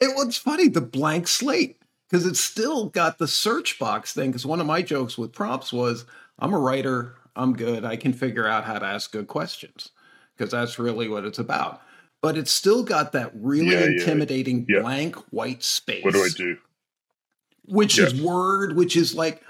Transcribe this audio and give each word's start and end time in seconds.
It 0.00 0.14
was 0.16 0.36
funny, 0.36 0.68
the 0.68 0.80
blank 0.80 1.28
slate, 1.28 1.78
because 2.08 2.26
it's 2.26 2.40
still 2.40 2.88
got 2.88 3.18
the 3.18 3.28
search 3.28 3.78
box 3.78 4.12
thing. 4.12 4.30
Because 4.30 4.46
one 4.46 4.60
of 4.60 4.66
my 4.66 4.82
jokes 4.82 5.16
with 5.16 5.32
prompts 5.32 5.72
was, 5.72 6.04
I'm 6.38 6.52
a 6.52 6.58
writer, 6.58 7.14
I'm 7.36 7.54
good, 7.54 7.84
I 7.84 7.96
can 7.96 8.12
figure 8.12 8.46
out 8.46 8.64
how 8.64 8.78
to 8.78 8.86
ask 8.86 9.12
good 9.12 9.26
questions, 9.28 9.90
because 10.36 10.50
that's 10.52 10.78
really 10.78 11.08
what 11.08 11.24
it's 11.24 11.38
about. 11.38 11.80
But 12.20 12.36
it's 12.38 12.50
still 12.50 12.82
got 12.82 13.12
that 13.12 13.32
really 13.34 13.74
Yeah, 13.74 13.84
intimidating 13.84 14.66
yeah. 14.68 14.80
blank 14.80 15.16
white 15.30 15.62
space. 15.62 16.04
What 16.04 16.14
do 16.14 16.22
I 16.22 16.28
do? 16.34 16.56
which 17.66 17.96
Yeah. 17.98 18.04
is 18.04 18.20
word, 18.20 18.76
which 18.76 18.94
is 18.94 19.14
like, 19.14 19.42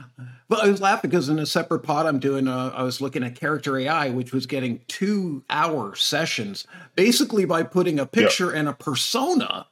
but 0.48 0.62
I 0.64 0.70
was 0.70 0.80
laughing 0.80 1.10
because 1.10 1.28
in 1.28 1.40
a 1.40 1.46
separate 1.46 1.80
pod 1.80 2.06
I'm 2.06 2.20
doing, 2.20 2.46
uh, 2.46 2.72
I 2.74 2.84
was 2.84 3.00
looking 3.00 3.24
at 3.24 3.34
Character 3.34 3.76
AI, 3.76 4.10
which 4.10 4.32
was 4.32 4.46
getting 4.46 4.82
two 4.86 5.42
hour 5.50 5.96
sessions 5.96 6.64
basically 6.94 7.44
by 7.44 7.64
putting 7.64 7.98
a 7.98 8.06
picture 8.06 8.50
and 8.52 8.68
a 8.68 8.72
persona 8.72 9.66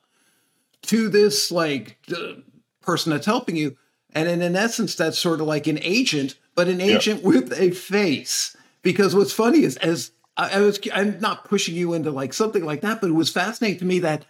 to 0.83 1.09
this 1.09 1.51
like 1.51 1.99
uh, 2.15 2.35
person 2.81 3.11
that's 3.11 3.27
helping 3.27 3.57
you. 3.57 3.77
And 4.15 4.29
in, 4.29 4.43
in 4.43 4.57
essence, 4.57 4.95
that's 4.95 5.19
sort 5.19 5.41
of 5.41 5.47
like 5.47 5.67
an 5.67 5.79
agent, 5.83 6.35
but 6.55 6.69
an 6.69 6.81
Yeah. 6.81 6.97
agent 6.97 7.23
with 7.23 7.53
a 7.59 7.71
face. 7.71 8.57
Because 8.83 9.15
what's 9.15 9.33
funny 9.33 9.63
is, 9.63 9.77
as 9.79 10.11
I, 10.37 10.59
I 10.59 10.61
was, 10.61 10.79
I'm 10.93 11.19
not 11.21 11.45
pushing 11.45 11.75
you 11.75 11.95
into 11.95 12.11
like 12.11 12.33
something 12.35 12.65
like 12.65 12.81
that, 12.83 13.01
but 13.01 13.11
it 13.11 13.15
was 13.15 13.31
fascinating 13.31 13.79
to 13.79 13.85
me 13.85 14.01
that 14.01 14.25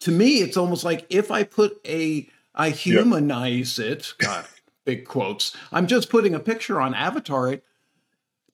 to 0.00 0.10
me, 0.10 0.38
it's 0.38 0.56
almost 0.56 0.84
like 0.84 1.06
if 1.08 1.30
I 1.30 1.44
put 1.44 1.80
a, 1.86 2.28
I 2.54 2.70
humanize 2.70 3.78
it, 3.78 4.14
God, 4.18 4.44
big 4.84 5.06
quotes. 5.06 5.56
I'm 5.72 5.86
just 5.86 6.10
putting 6.10 6.34
a 6.34 6.40
picture 6.40 6.80
on 6.80 6.94
Avatar. 6.94 7.52
It 7.52 7.64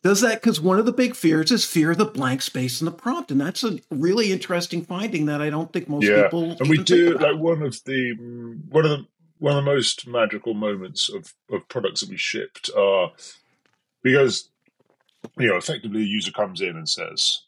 does 0.02 0.22
that 0.22 0.40
because 0.40 0.60
one 0.60 0.78
of 0.78 0.86
the 0.86 0.92
big 0.92 1.14
fears 1.14 1.50
is 1.50 1.64
fear 1.64 1.90
of 1.90 1.98
the 1.98 2.06
blank 2.06 2.40
space 2.42 2.80
in 2.80 2.86
the 2.86 2.90
prompt, 2.90 3.30
and 3.30 3.40
that's 3.40 3.62
a 3.62 3.78
really 3.90 4.32
interesting 4.32 4.82
finding 4.82 5.26
that 5.26 5.42
I 5.42 5.50
don't 5.50 5.72
think 5.72 5.88
most 5.88 6.06
yeah, 6.06 6.22
people. 6.24 6.56
and 6.58 6.68
we 6.68 6.78
do 6.78 7.18
like 7.18 7.36
one 7.36 7.62
of 7.62 7.84
the 7.84 8.14
one 8.70 8.84
of 8.84 8.90
the 8.90 9.06
one 9.38 9.56
of 9.56 9.64
the 9.64 9.70
most 9.70 10.06
magical 10.06 10.54
moments 10.54 11.10
of 11.10 11.34
of 11.50 11.68
products 11.68 12.00
that 12.00 12.08
we 12.08 12.16
shipped 12.16 12.70
are 12.76 13.12
because 14.02 14.48
you 15.38 15.48
know 15.48 15.56
effectively 15.56 16.00
a 16.00 16.06
user 16.06 16.32
comes 16.32 16.62
in 16.62 16.76
and 16.76 16.88
says, 16.88 17.42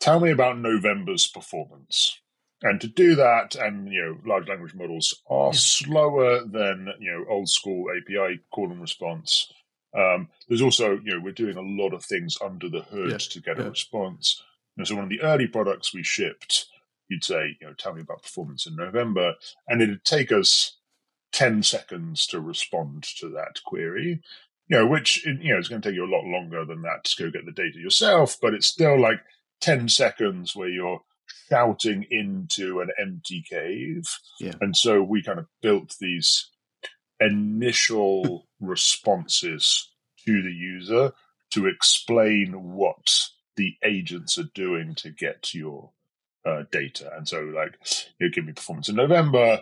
"Tell 0.00 0.18
me 0.18 0.30
about 0.30 0.58
November's 0.58 1.26
performance." 1.26 2.18
And 2.62 2.80
to 2.80 2.86
do 2.86 3.16
that, 3.16 3.56
and 3.56 3.92
you 3.92 4.00
know, 4.00 4.18
large 4.24 4.48
language 4.48 4.74
models 4.74 5.20
are 5.28 5.52
slower 5.52 6.44
than 6.44 6.88
you 7.00 7.10
know 7.10 7.24
old 7.28 7.50
school 7.50 7.86
API 7.90 8.40
call 8.50 8.70
and 8.70 8.80
response. 8.80 9.52
Um, 9.96 10.28
there's 10.48 10.62
also 10.62 10.98
you 11.04 11.14
know 11.14 11.20
we're 11.22 11.32
doing 11.32 11.56
a 11.56 11.82
lot 11.82 11.92
of 11.92 12.04
things 12.04 12.36
under 12.44 12.68
the 12.68 12.82
hood 12.82 13.10
Yeah, 13.10 13.18
to 13.18 13.40
get 13.40 13.58
yeah. 13.58 13.64
a 13.64 13.70
response. 13.70 14.42
And 14.76 14.86
so 14.88 14.94
one 14.94 15.04
of 15.04 15.10
the 15.10 15.20
early 15.22 15.46
products 15.46 15.92
we 15.92 16.02
shipped, 16.02 16.66
you'd 17.08 17.24
say, 17.24 17.56
you 17.60 17.66
know, 17.66 17.74
tell 17.74 17.92
me 17.92 18.00
about 18.00 18.22
performance 18.22 18.66
in 18.66 18.74
November, 18.74 19.34
and 19.68 19.82
it'd 19.82 20.04
take 20.04 20.32
us 20.32 20.78
10 21.32 21.62
seconds 21.62 22.26
to 22.28 22.40
respond 22.40 23.02
to 23.18 23.28
that 23.30 23.60
query. 23.66 24.22
You 24.68 24.78
know, 24.78 24.86
which 24.86 25.26
you 25.26 25.52
know 25.52 25.58
is 25.58 25.68
going 25.68 25.82
to 25.82 25.88
take 25.88 25.96
you 25.96 26.04
a 26.06 26.14
lot 26.14 26.24
longer 26.24 26.64
than 26.64 26.80
that 26.82 27.04
to 27.04 27.24
go 27.24 27.30
get 27.30 27.44
the 27.44 27.52
data 27.52 27.78
yourself, 27.78 28.38
but 28.40 28.54
it's 28.54 28.66
still 28.66 28.98
like 28.98 29.20
10 29.60 29.88
seconds 29.90 30.56
where 30.56 30.68
you're 30.68 31.00
shouting 31.50 32.06
into 32.10 32.80
an 32.80 32.88
empty 32.98 33.42
cave. 33.46 34.04
Yeah. 34.40 34.54
And 34.62 34.74
so 34.74 35.02
we 35.02 35.22
kind 35.22 35.38
of 35.38 35.46
built 35.60 35.96
these 36.00 36.48
initial 37.20 38.46
responses 38.62 39.90
to 40.24 40.42
the 40.42 40.52
user 40.52 41.12
to 41.50 41.66
explain 41.66 42.72
what 42.74 43.28
the 43.56 43.74
agents 43.84 44.38
are 44.38 44.48
doing 44.54 44.94
to 44.94 45.10
get 45.10 45.52
your 45.52 45.90
uh, 46.46 46.62
data. 46.70 47.10
And 47.16 47.28
so, 47.28 47.40
like, 47.42 47.78
you 48.18 48.30
give 48.30 48.46
me 48.46 48.52
performance 48.52 48.88
in 48.88 48.96
November. 48.96 49.60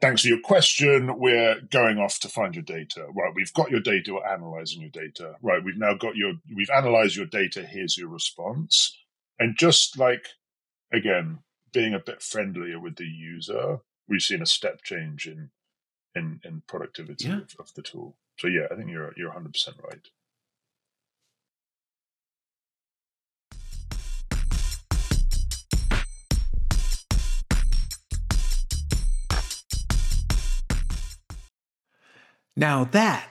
Thanks 0.00 0.22
for 0.22 0.28
your 0.28 0.40
question. 0.40 1.18
We're 1.18 1.60
going 1.70 1.98
off 1.98 2.18
to 2.20 2.28
find 2.28 2.54
your 2.54 2.64
data. 2.64 3.06
Right, 3.16 3.32
we've 3.34 3.52
got 3.54 3.70
your 3.70 3.80
data. 3.80 4.12
We're 4.14 4.26
analyzing 4.26 4.82
your 4.82 4.90
data. 4.90 5.36
Right, 5.40 5.64
we've 5.64 5.78
now 5.78 5.94
got 5.94 6.16
your. 6.16 6.34
We've 6.54 6.68
analyzed 6.70 7.16
your 7.16 7.26
data. 7.26 7.62
Here's 7.62 7.96
your 7.96 8.08
response. 8.08 8.94
And 9.38 9.56
just 9.56 9.98
like 9.98 10.26
again, 10.92 11.38
being 11.72 11.94
a 11.94 11.98
bit 11.98 12.22
friendlier 12.22 12.78
with 12.78 12.96
the 12.96 13.06
user, 13.06 13.78
we've 14.06 14.22
seen 14.22 14.42
a 14.42 14.46
step 14.46 14.82
change 14.82 15.26
in 15.26 15.50
in, 16.14 16.40
in 16.44 16.62
productivity 16.68 17.28
Yeah. 17.28 17.38
of, 17.38 17.50
of 17.58 17.74
the 17.74 17.82
tool. 17.82 18.16
So 18.38 18.48
yeah, 18.48 18.66
I 18.70 18.74
think 18.74 18.90
you're 18.90 19.12
you're 19.16 19.28
100 19.28 19.52
percent 19.52 19.76
right. 19.82 20.00
Now 32.56 32.84
that 32.84 33.28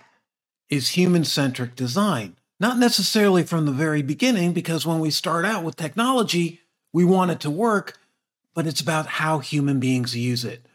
is 0.70 0.90
human 0.90 1.24
centric 1.24 1.76
design. 1.76 2.36
Not 2.60 2.78
necessarily 2.78 3.44
from 3.44 3.66
the 3.66 3.72
very 3.72 4.02
beginning, 4.02 4.54
because 4.54 4.86
when 4.86 5.00
we 5.00 5.12
start 5.12 5.44
out 5.44 5.64
with 5.64 5.76
technology, 5.76 6.62
we 6.94 7.04
want 7.04 7.32
it 7.32 7.40
to 7.42 7.50
work, 7.50 7.98
but 8.54 8.68
it's 8.68 8.80
about 8.80 9.06
how 9.06 9.40
human 9.40 9.80
beings 9.80 10.16
use 10.16 10.46
it. 10.46 10.66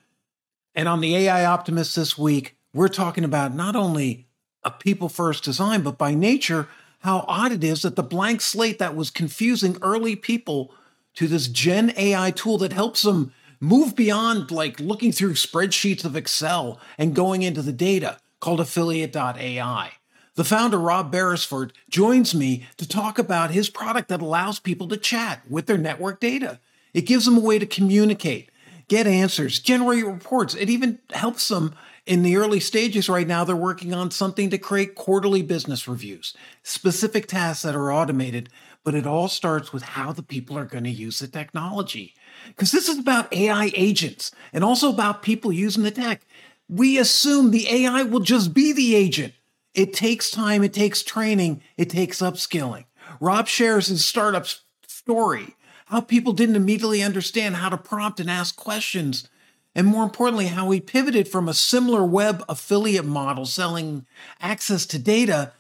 And 0.75 0.87
on 0.89 1.01
the 1.01 1.17
AI 1.17 1.45
Optimist 1.47 1.97
this 1.97 2.19
week, 2.19 2.58
we're 2.73 2.89
talking 2.89 3.25
about 3.25 3.55
not 3.55 3.77
only 3.77 4.29
a 4.65 4.71
people 4.71 5.09
first 5.09 5.45
design, 5.45 5.83
but 5.83 5.99
by 5.99 6.15
nature, 6.15 6.69
how 7.01 7.25
odd 7.29 7.53
it 7.53 7.65
is 7.65 7.83
that 7.83 7.97
the 7.97 8.03
blank 8.03 8.41
slate 8.41 8.79
that 8.79 8.97
was 8.97 9.11
confusing 9.11 9.77
early 9.83 10.17
people 10.17 10.73
to 11.15 11.27
this 11.27 11.49
Gen 11.49 11.93
AI 11.97 12.31
tool 12.31 12.59
that 12.59 12.73
helps 12.73 13.03
them 13.03 13.33
move 13.61 13.97
beyond 13.97 14.51
like 14.51 14.79
looking 14.79 15.13
through 15.13 15.35
spreadsheets 15.35 16.05
of 16.05 16.17
Excel 16.17 16.81
and 16.97 17.15
going 17.15 17.43
into 17.43 17.63
the 17.63 17.73
data 17.73 18.19
called 18.41 18.61
affiliate.ai. 18.61 19.93
The 20.35 20.45
founder, 20.45 20.79
Rob 20.79 21.13
Berrisford, 21.13 21.73
joins 21.91 22.35
me 22.35 22.67
to 22.77 22.87
talk 22.87 23.19
about 23.19 23.51
his 23.51 23.69
product 23.69 24.09
that 24.09 24.23
allows 24.23 24.61
people 24.61 24.87
to 24.89 24.97
chat 24.97 25.43
with 25.51 25.67
their 25.67 25.79
network 25.79 26.21
data. 26.21 26.61
It 26.95 27.03
gives 27.03 27.25
them 27.25 27.37
a 27.37 27.41
way 27.41 27.59
to 27.59 27.67
communicate, 27.67 28.51
get 28.87 29.09
answers, 29.09 29.59
generate 29.59 30.07
reports. 30.07 30.55
It 30.55 30.71
even 30.71 31.01
helps 31.11 31.49
them 31.49 31.75
in 32.09 32.23
the 32.23 32.37
early 32.37 32.59
stages 32.59 33.09
right 33.09 33.27
now. 33.27 33.45
They're 33.45 33.55
working 33.55 33.93
on 33.93 34.11
something 34.11 34.49
to 34.51 34.59
create 34.59 34.95
quarterly 34.95 35.43
business 35.43 35.87
reviews, 35.87 36.35
specific 36.63 37.29
tasks 37.29 37.63
that 37.63 37.77
are 37.77 37.93
automated, 37.93 38.49
but 38.83 38.95
it 38.95 39.07
all 39.07 39.29
starts 39.29 39.75
with 39.75 39.83
how 39.83 40.13
the 40.13 40.23
people 40.23 40.57
are 40.57 40.65
going 40.65 40.85
to 40.85 40.91
use 40.91 41.19
the 41.19 41.29
technology. 41.29 42.15
Because 42.47 42.73
this 42.73 42.89
is 42.89 42.99
about 42.99 43.33
AI 43.33 43.71
agents 43.75 44.33
and 44.55 44.65
also 44.65 44.89
about 44.89 45.23
people 45.23 45.53
using 45.53 45.83
the 45.83 45.91
tech. 45.91 46.23
We 46.67 46.99
assume 46.99 47.51
the 47.51 47.69
AI 47.69 48.05
will 48.05 48.21
just 48.21 48.55
be 48.55 48.73
the 48.73 48.95
agent. 48.95 49.35
It 49.75 49.93
takes 49.93 50.31
time, 50.31 50.65
it 50.65 50.73
takes 50.73 51.03
training, 51.03 51.63
it 51.77 51.91
takes 51.91 52.23
upskilling. 52.23 52.87
Rob 53.21 53.49
shares 53.49 53.89
his 53.89 54.05
startup 54.05 54.47
story, 54.87 55.57
how 55.87 56.01
people 56.01 56.33
didn't 56.33 56.57
immediately 56.57 57.03
understand 57.03 57.57
how 57.57 57.69
to 57.69 57.77
prompt 57.77 58.19
and 58.19 58.31
ask 58.31 58.57
questions, 58.57 59.29
and 59.79 59.87
more 59.87 60.03
importantly, 60.03 60.47
how 60.47 60.69
he 60.73 60.81
pivoted 60.81 61.29
from 61.29 61.49
a 61.49 61.53
Similarweb 61.53 62.43
affiliate 62.49 63.05
model 63.05 63.47
selling 63.47 64.07
access 64.41 64.85
to 64.87 64.99
data 64.99 65.53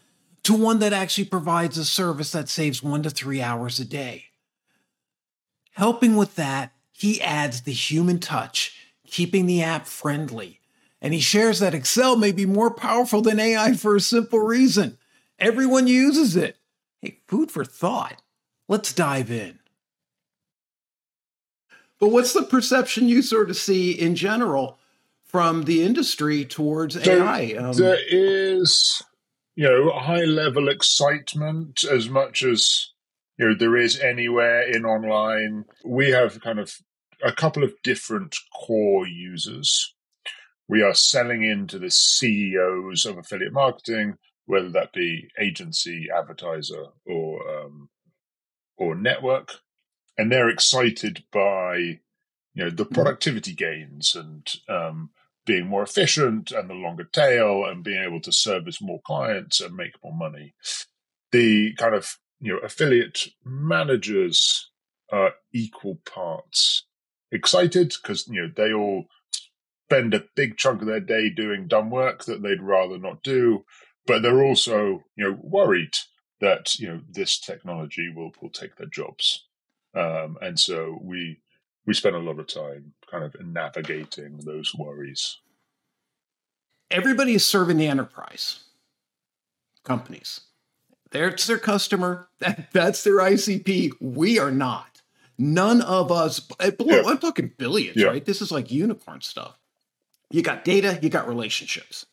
to 0.43 0.55
one 0.55 0.81
that 0.81 0.93
actually 0.93 1.27
provides 1.27 1.79
a 1.79 1.84
service 1.84 2.33
that 2.33 2.49
saves 2.49 2.83
one 2.83 3.05
to 3.05 3.11
three 3.11 3.41
hours 3.41 3.79
a 3.79 3.84
day. 3.84 4.25
Helping 5.75 6.17
with 6.17 6.34
that, 6.34 6.73
he 6.91 7.23
adds 7.23 7.61
the 7.61 7.73
human 7.73 8.19
touch, 8.19 8.77
keeping 9.06 9.47
the 9.47 9.62
app 9.62 9.87
friendly. 9.87 10.59
And 11.00 11.15
he 11.15 11.21
shares 11.21 11.61
that 11.61 11.73
Excel 11.73 12.17
may 12.17 12.33
be 12.33 12.45
more 12.45 12.75
powerful 12.75 13.23
than 13.23 13.39
AI 13.39 13.75
for 13.75 13.95
a 13.95 14.00
simple 14.00 14.41
reason. 14.41 14.99
Everyone 15.39 15.87
uses 15.87 16.35
it. 16.35 16.56
Hey, 17.00 17.21
food 17.29 17.53
for 17.53 17.65
thought. 17.65 18.21
Let's 18.67 18.93
dive 18.93 19.31
in. 19.31 19.58
But 22.01 22.11
what's 22.11 22.33
the 22.33 22.43
perception 22.43 23.09
you 23.09 23.23
sort 23.23 23.51
of 23.51 23.57
see 23.57 23.93
in 23.93 24.15
general 24.15 24.79
from 25.25 25.65
the 25.65 25.83
industry 25.83 26.45
towards 26.45 27.03
So 27.03 27.23
AI? 27.23 27.55
Um, 27.59 27.73
there 27.75 27.99
is, 28.09 29.03
you 29.56 29.69
know, 29.69 29.91
high 29.91 30.25
level 30.25 30.69
excitement 30.69 31.85
as 31.85 32.09
much 32.09 32.43
as 32.43 32.93
you 33.37 33.49
know 33.49 33.55
there 33.55 33.77
is 33.77 33.99
anywhere 33.99 34.62
in 34.62 34.85
online. 34.85 35.65
We 35.85 36.11
have 36.11 36.41
kind 36.41 36.59
of 36.59 36.77
a 37.23 37.33
couple 37.33 37.65
of 37.65 37.75
different 37.83 38.37
core 38.55 39.06
users. 39.06 39.94
We 40.69 40.83
are 40.83 40.94
selling 40.94 41.44
into 41.44 41.79
the 41.79 41.91
CEOs 41.91 43.06
of 43.06 43.17
affiliate 43.19 43.53
marketing, 43.53 44.19
whether 44.47 44.71
that 44.71 44.93
be 44.93 45.29
agency, 45.41 46.09
advertiser, 46.17 46.87
or 47.06 47.49
um, 47.49 47.89
or 48.77 48.94
network, 48.94 49.55
and 50.19 50.31
they're 50.31 50.49
excited 50.50 51.25
by 51.32 52.00
you 52.55 52.65
know 52.65 52.70
the 52.70 52.85
productivity 52.85 53.55
gains 53.55 54.15
and 54.15 54.53
um, 54.69 55.11
being 55.47 55.67
more 55.67 55.82
efficient 55.82 56.50
and 56.50 56.69
the 56.69 56.75
longer 56.75 57.05
tail 57.05 57.65
and 57.65 57.85
being 57.85 58.03
able 58.03 58.20
to 58.20 58.32
service 58.32 58.82
more 58.82 59.00
clients 59.06 59.61
and 59.61 59.75
make 59.75 59.93
more 60.03 60.15
money. 60.15 60.55
The 61.32 61.75
kind 61.75 61.94
of 61.94 62.19
you 62.41 62.53
know 62.53 62.59
affiliate 62.59 63.29
managers 63.44 64.70
are 65.11 65.35
equal 65.55 66.00
parts 66.05 66.85
excited 67.31 67.94
because 68.03 68.26
you 68.29 68.43
know 68.43 68.53
they 68.55 68.73
all 68.73 69.06
spend 69.88 70.12
a 70.12 70.25
big 70.37 70.59
chunk 70.59 70.82
of 70.82 70.87
their 70.87 71.00
day 71.00 71.31
doing 71.31 71.67
dumb 71.67 71.91
work 71.91 72.25
that 72.25 72.43
they'd 72.43 72.61
rather 72.61 72.99
not 72.99 73.23
do, 73.23 73.65
but 74.06 74.20
they're 74.20 74.43
also, 74.43 75.03
you 75.17 75.25
know, 75.25 75.38
worried 75.43 75.94
that 76.41 76.79
you 76.79 76.88
know 76.88 77.00
this 77.11 77.38
technology 77.38 78.12
will 78.15 78.32
will 78.41 78.50
take 78.50 78.76
their 78.76 78.87
jobs, 78.87 79.48
um, 79.94 80.38
and 80.40 80.58
so 80.58 80.99
we 81.02 81.40
we 81.87 81.94
spend 81.94 82.17
a 82.17 82.20
lot 82.20 82.38
of 82.38 82.46
time 82.46 82.93
kind 83.11 83.25
of 83.25 83.35
navigating 83.44 84.38
those 84.38 84.75
worries. 84.75 85.38
Everybody 86.90 87.35
is 87.35 87.46
serving 87.46 87.79
the 87.79 87.87
enterprise 87.87 88.61
companies. 89.85 90.40
That's 91.11 91.46
their 91.46 91.58
customer. 91.58 92.29
That, 92.40 92.69
that's 92.73 93.02
their 93.02 93.17
ICP. 93.17 93.94
We 94.00 94.38
are 94.38 94.52
not. 94.52 95.02
None 95.38 95.82
of 95.82 96.12
us. 96.12 96.46
Yeah. 96.61 97.02
I'm 97.05 97.19
talking 97.19 97.50
billions, 97.58 97.96
yeah. 97.96 98.06
right? 98.06 98.25
This 98.25 98.41
is 98.41 98.52
like 98.52 98.70
unicorn 98.70 99.23
stuff. 99.23 99.58
You 100.31 100.43
got 100.43 100.64
data. 100.64 101.00
You 101.02 101.08
got 101.08 101.26
relationships 101.26 102.06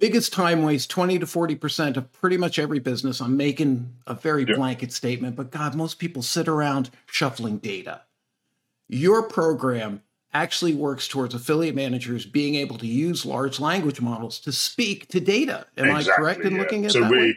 biggest 0.00 0.32
time 0.32 0.62
waste 0.62 0.90
20 0.90 1.18
to 1.18 1.26
40% 1.26 1.96
of 1.96 2.12
pretty 2.12 2.36
much 2.36 2.58
every 2.58 2.78
business 2.78 3.20
i'm 3.20 3.36
making 3.36 3.92
a 4.06 4.14
very 4.14 4.44
yeah. 4.48 4.56
blanket 4.56 4.92
statement 4.92 5.36
but 5.36 5.50
god 5.50 5.74
most 5.74 5.98
people 5.98 6.22
sit 6.22 6.48
around 6.48 6.90
shuffling 7.06 7.58
data 7.58 8.02
your 8.88 9.22
program 9.22 10.02
actually 10.32 10.74
works 10.74 11.08
towards 11.08 11.34
affiliate 11.34 11.74
managers 11.74 12.24
being 12.24 12.54
able 12.54 12.78
to 12.78 12.86
use 12.86 13.26
large 13.26 13.60
language 13.60 14.00
models 14.00 14.38
to 14.40 14.52
speak 14.52 15.08
to 15.08 15.20
data 15.20 15.66
am 15.76 15.96
exactly, 15.96 16.12
i 16.12 16.16
correct 16.16 16.40
in 16.40 16.54
yeah. 16.54 16.58
looking 16.58 16.84
at 16.84 16.92
so 16.92 17.00
that 17.00 17.10
we 17.10 17.18
way? 17.18 17.36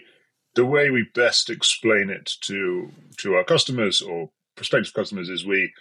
the 0.56 0.66
way 0.66 0.90
we 0.90 1.06
best 1.14 1.50
explain 1.50 2.10
it 2.10 2.32
to 2.42 2.92
to 3.18 3.34
our 3.36 3.44
customers 3.44 4.02
or 4.02 4.30
prospective 4.56 4.94
customers 4.94 5.30
is 5.30 5.46
we 5.46 5.72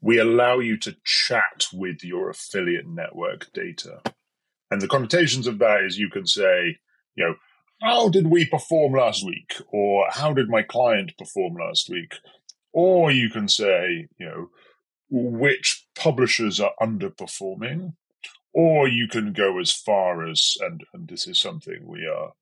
we 0.00 0.18
allow 0.18 0.58
you 0.58 0.76
to 0.76 0.96
chat 1.04 1.66
with 1.72 2.02
your 2.02 2.30
affiliate 2.30 2.88
network 2.88 3.52
data 3.52 4.02
and 4.72 4.80
the 4.80 4.88
connotations 4.88 5.46
of 5.46 5.58
that 5.58 5.84
is 5.84 5.98
you 5.98 6.08
can 6.08 6.26
say, 6.26 6.78
you 7.14 7.24
know, 7.26 7.34
how 7.82 8.08
did 8.08 8.28
we 8.28 8.46
perform 8.46 8.94
last 8.94 9.22
week? 9.22 9.52
Or 9.68 10.06
how 10.10 10.32
did 10.32 10.48
my 10.48 10.62
client 10.62 11.12
perform 11.18 11.56
last 11.56 11.90
week? 11.90 12.14
Or 12.72 13.10
you 13.10 13.28
can 13.28 13.48
say, 13.48 14.08
you 14.18 14.26
know, 14.26 14.48
which 15.10 15.86
publishers 15.94 16.58
are 16.58 16.72
underperforming. 16.80 17.92
Or 18.54 18.88
you 18.88 19.08
can 19.08 19.34
go 19.34 19.58
as 19.60 19.70
far 19.70 20.26
as, 20.26 20.56
and, 20.60 20.82
and 20.94 21.06
this 21.06 21.26
is 21.26 21.38
something 21.38 21.86
we 21.86 22.06
are 22.06 22.32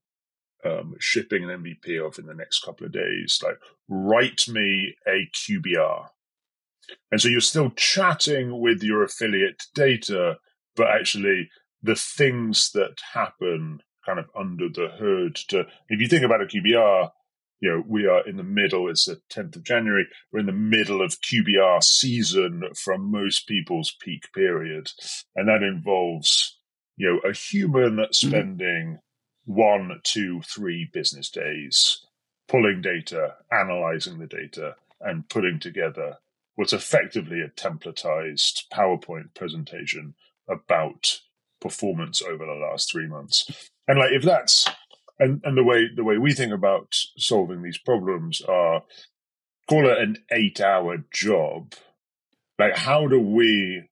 um, 0.65 0.95
shipping 1.01 1.43
an 1.43 1.65
MVP 1.65 2.07
of 2.07 2.17
in 2.17 2.27
the 2.27 2.35
next 2.35 2.61
couple 2.65 2.87
of 2.87 2.93
days, 2.93 3.41
like 3.43 3.59
write 3.89 4.47
me 4.47 4.95
a 5.09 5.29
QBR. 5.35 6.07
And 7.11 7.21
so 7.21 7.27
you're 7.27 7.41
still 7.41 7.71
chatting 7.71 8.61
with 8.61 8.85
your 8.85 9.03
affiliate 9.03 9.65
data, 9.75 10.37
but 10.77 10.87
actually 10.87 11.51
the 11.83 11.97
things 11.97 12.71
that 12.73 12.97
happen 13.15 13.81
kind 14.05 14.19
of 14.19 14.27
under 14.37 14.69
the 14.69 14.89
hood 14.99 15.37
to 15.49 15.67
if 15.89 16.01
you 16.01 16.09
think 16.09 16.25
about 16.25 16.43
a 16.43 16.47
QBR, 16.47 17.11
you 17.61 17.71
know, 17.71 17.85
we 17.87 18.07
are 18.07 18.27
in 18.27 18.37
the 18.37 18.43
middle, 18.43 18.89
it's 18.89 19.05
the 19.05 19.21
10th 19.31 19.57
of 19.57 19.65
January, 19.65 20.07
we're 20.33 20.41
in 20.41 20.47
the 20.47 20.53
middle 20.53 21.03
of 21.03 21.21
QBR 21.21 21.83
season 21.83 22.63
from 22.75 23.11
most 23.11 23.47
people's 23.47 23.95
peak 24.01 24.33
period. 24.35 24.91
And 25.37 25.49
that 25.49 25.63
involves, 25.63 26.59
you 26.97 27.09
know, 27.09 27.31
a 27.31 27.35
human 27.35 27.97
mm-hmm. 27.97 28.13
spending 28.13 28.99
mm-hmm. 29.47 29.53
one, 29.53 30.01
two, 30.05 30.41
three 30.43 30.89
business 30.93 31.31
days 31.31 32.05
pulling 32.49 32.81
data, 32.83 33.35
analyzing 33.53 34.19
the 34.19 34.27
data, 34.27 34.75
and 35.01 35.29
putting 35.29 35.61
together 35.61 36.17
what's 36.57 36.73
effectively 36.73 37.41
a 37.41 37.49
templatized 37.49 38.65
PowerPoint 38.73 39.35
presentation 39.35 40.15
about 40.49 41.21
performance 41.61 42.23
over 42.23 42.45
the 42.45 42.53
last 42.53 42.91
three 42.91 43.07
months. 43.07 43.71
And 43.87 43.99
like 43.99 44.13
if 44.13 44.23
that's 44.23 44.69
and, 45.19 45.41
and 45.45 45.57
the 45.57 45.65
way 45.65 45.89
the 45.95 46.05
way 46.05 46.19
we 46.19 46.33
think 46.33 46.53
about 46.53 46.97
solving 47.17 47.63
these 47.63 47.79
problems 47.79 48.41
are 48.41 48.83
call 49.69 49.89
it 49.89 49.99
an 49.99 50.17
eight 50.33 50.61
hour 50.61 51.05
job. 51.13 51.75
Like 52.59 52.77
how 52.77 53.07
do 53.07 53.21
we 53.21 53.89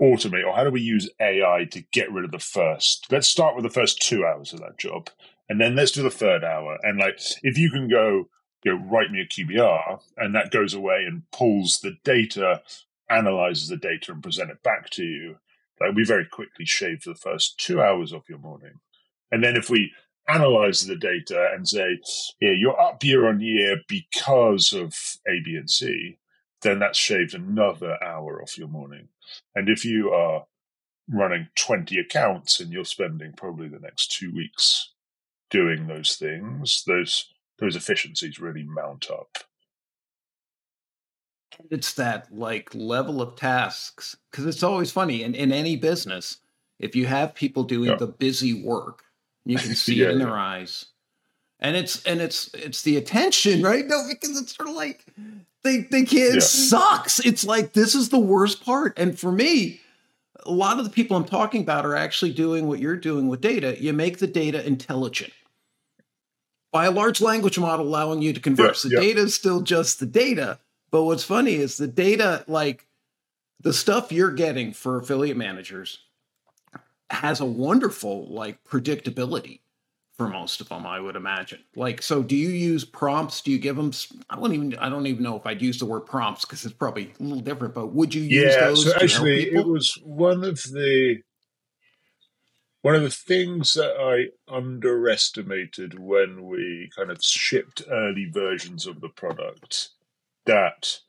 automate 0.00 0.46
or 0.46 0.54
how 0.54 0.64
do 0.64 0.70
we 0.70 0.80
use 0.80 1.08
AI 1.20 1.66
to 1.70 1.82
get 1.92 2.12
rid 2.12 2.24
of 2.24 2.30
the 2.30 2.38
first? 2.38 3.06
Let's 3.10 3.28
start 3.28 3.56
with 3.56 3.64
the 3.64 3.70
first 3.70 4.00
two 4.00 4.24
hours 4.24 4.52
of 4.52 4.60
that 4.60 4.78
job. 4.78 5.10
And 5.48 5.60
then 5.60 5.76
let's 5.76 5.92
do 5.92 6.02
the 6.02 6.10
third 6.10 6.44
hour. 6.44 6.78
And 6.82 6.98
like 6.98 7.20
if 7.42 7.58
you 7.58 7.70
can 7.70 7.88
go, 7.88 8.28
you 8.64 8.74
know, 8.74 8.84
write 8.86 9.10
me 9.10 9.20
a 9.20 9.26
QBR 9.26 10.00
and 10.16 10.34
that 10.34 10.50
goes 10.50 10.74
away 10.74 11.04
and 11.06 11.22
pulls 11.32 11.80
the 11.80 11.96
data, 12.02 12.62
analyzes 13.10 13.68
the 13.68 13.76
data 13.76 14.12
and 14.12 14.22
present 14.22 14.50
it 14.50 14.62
back 14.62 14.88
to 14.90 15.04
you 15.04 15.36
like 15.80 15.94
we 15.94 16.04
very 16.04 16.24
quickly 16.24 16.64
shave 16.64 17.02
the 17.02 17.14
first 17.14 17.58
two 17.58 17.80
hours 17.80 18.12
of 18.12 18.28
your 18.28 18.38
morning. 18.38 18.80
And 19.30 19.42
then 19.42 19.56
if 19.56 19.68
we 19.68 19.92
analyze 20.28 20.86
the 20.86 20.96
data 20.96 21.50
and 21.54 21.68
say, 21.68 21.98
yeah, 22.40 22.52
you're 22.56 22.80
up 22.80 23.02
year 23.02 23.28
on 23.28 23.40
year 23.40 23.78
because 23.88 24.72
of 24.72 24.94
A, 25.28 25.40
B, 25.44 25.56
and 25.56 25.68
C, 25.68 26.18
then 26.62 26.78
that's 26.78 26.98
shaved 26.98 27.34
another 27.34 28.02
hour 28.02 28.42
off 28.42 28.56
your 28.56 28.68
morning. 28.68 29.08
And 29.54 29.68
if 29.68 29.84
you 29.84 30.10
are 30.10 30.46
running 31.08 31.48
20 31.56 31.98
accounts 31.98 32.60
and 32.60 32.72
you're 32.72 32.84
spending 32.84 33.32
probably 33.32 33.68
the 33.68 33.80
next 33.80 34.12
two 34.12 34.32
weeks 34.34 34.92
doing 35.50 35.86
those 35.86 36.16
things, 36.16 36.82
those 36.86 37.26
those 37.60 37.76
efficiencies 37.76 38.40
really 38.40 38.64
mount 38.64 39.08
up 39.10 39.38
it's 41.70 41.94
that 41.94 42.26
like 42.32 42.74
level 42.74 43.22
of 43.22 43.36
tasks 43.36 44.16
because 44.30 44.46
it's 44.46 44.62
always 44.62 44.90
funny 44.90 45.22
in, 45.22 45.34
in 45.34 45.52
any 45.52 45.76
business 45.76 46.38
if 46.78 46.96
you 46.96 47.06
have 47.06 47.34
people 47.34 47.64
doing 47.64 47.90
yeah. 47.90 47.96
the 47.96 48.06
busy 48.06 48.62
work 48.62 49.04
you 49.44 49.58
can 49.58 49.74
see 49.74 49.96
yeah, 49.96 50.06
it 50.06 50.12
in 50.12 50.18
their 50.18 50.36
eyes. 50.36 50.86
And 51.60 51.76
it's 51.76 52.02
and 52.04 52.20
it's 52.20 52.52
it's 52.54 52.82
the 52.82 52.96
attention 52.96 53.62
right? 53.62 53.86
No 53.86 54.06
because 54.08 54.40
it's 54.40 54.54
sort 54.54 54.68
of 54.68 54.74
like 54.74 55.06
they 55.62 55.78
they 55.78 56.04
can't 56.04 56.36
it 56.36 56.42
sucks. 56.42 57.20
It's 57.20 57.44
like 57.44 57.72
this 57.72 57.94
is 57.94 58.08
the 58.10 58.18
worst 58.18 58.64
part. 58.64 58.98
And 58.98 59.18
for 59.18 59.32
me 59.32 59.80
a 60.44 60.50
lot 60.50 60.78
of 60.78 60.84
the 60.84 60.90
people 60.90 61.16
i'm 61.16 61.24
talking 61.24 61.62
about 61.62 61.86
are 61.86 61.96
actually 61.96 62.30
doing 62.30 62.68
what 62.68 62.80
you're 62.80 62.96
doing 62.96 63.28
with 63.28 63.40
data. 63.40 63.80
You 63.82 63.92
make 63.92 64.18
the 64.18 64.26
data 64.26 64.66
intelligent. 64.66 65.32
By 66.70 66.86
a 66.86 66.90
large 66.90 67.20
language 67.20 67.58
model 67.58 67.86
allowing 67.86 68.20
you 68.20 68.32
to 68.32 68.40
converse. 68.40 68.82
The 68.82 68.90
data 68.90 69.20
is 69.20 69.34
still 69.34 69.60
just 69.60 70.00
the 70.00 70.06
data 70.06 70.58
but 70.94 71.02
what's 71.02 71.24
funny 71.24 71.56
is 71.56 71.76
the 71.76 71.88
data, 71.88 72.44
like 72.46 72.86
the 73.58 73.72
stuff 73.72 74.12
you're 74.12 74.30
getting 74.30 74.72
for 74.72 74.96
affiliate 74.96 75.36
managers, 75.36 75.98
has 77.10 77.40
a 77.40 77.44
wonderful 77.44 78.28
like 78.28 78.62
predictability 78.62 79.58
for 80.16 80.28
most 80.28 80.60
of 80.60 80.68
them. 80.68 80.86
I 80.86 81.00
would 81.00 81.16
imagine. 81.16 81.58
Like, 81.74 82.00
so 82.00 82.22
do 82.22 82.36
you 82.36 82.50
use 82.50 82.84
prompts? 82.84 83.40
Do 83.40 83.50
you 83.50 83.58
give 83.58 83.74
them? 83.74 83.90
I 84.30 84.36
don't 84.36 84.52
even. 84.52 84.76
I 84.76 84.88
don't 84.88 85.08
even 85.08 85.24
know 85.24 85.34
if 85.34 85.44
I'd 85.44 85.60
use 85.60 85.80
the 85.80 85.84
word 85.84 86.02
prompts 86.02 86.44
because 86.44 86.64
it's 86.64 86.72
probably 86.72 87.12
a 87.18 87.22
little 87.24 87.42
different. 87.42 87.74
But 87.74 87.88
would 87.88 88.14
you 88.14 88.22
use 88.22 88.54
yeah, 88.54 88.66
those? 88.66 88.84
So 88.84 88.92
actually, 88.94 89.52
it 89.52 89.66
was 89.66 89.98
one 90.04 90.44
of 90.44 90.62
the 90.62 91.18
one 92.82 92.94
of 92.94 93.02
the 93.02 93.10
things 93.10 93.72
that 93.72 93.96
I 93.98 94.28
underestimated 94.48 95.98
when 95.98 96.46
we 96.46 96.88
kind 96.94 97.10
of 97.10 97.18
shipped 97.20 97.82
early 97.90 98.30
versions 98.32 98.86
of 98.86 99.00
the 99.00 99.08
product 99.08 99.88
that 100.46 101.00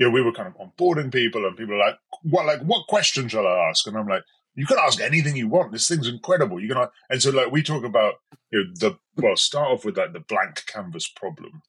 you 0.00 0.06
know, 0.06 0.12
we 0.12 0.22
were 0.22 0.32
kind 0.32 0.48
of 0.48 0.56
onboarding 0.56 1.12
people 1.12 1.46
and 1.46 1.56
people 1.58 1.74
are 1.74 1.86
like, 1.90 1.98
what 2.22 2.46
like 2.46 2.62
what 2.62 2.86
question 2.88 3.28
shall 3.28 3.46
I 3.46 3.68
ask? 3.68 3.86
And 3.86 3.96
I'm 3.96 4.08
like, 4.08 4.24
you 4.54 4.64
can 4.64 4.78
ask 4.78 4.98
anything 4.98 5.36
you 5.36 5.46
want. 5.46 5.72
This 5.72 5.88
thing's 5.88 6.08
incredible. 6.08 6.58
You 6.58 6.68
can 6.68 6.88
and 7.10 7.22
so 7.22 7.30
like 7.30 7.52
we 7.52 7.62
talk 7.62 7.84
about 7.84 8.14
you 8.50 8.64
know 8.64 8.70
the 8.74 8.98
well, 9.16 9.36
start 9.36 9.68
off 9.70 9.84
with 9.84 9.98
like 9.98 10.14
the 10.14 10.20
blank 10.20 10.64
canvas 10.66 11.06
problem. 11.06 11.62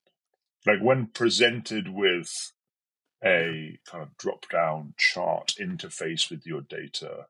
Like 0.65 0.79
when 0.81 1.07
presented 1.07 1.89
with 1.89 2.53
a 3.23 3.77
kind 3.85 4.01
of 4.03 4.15
drop 4.17 4.49
down 4.49 4.93
chart 4.97 5.53
interface 5.59 6.31
with 6.31 6.45
your 6.45 6.61
data, 6.61 7.25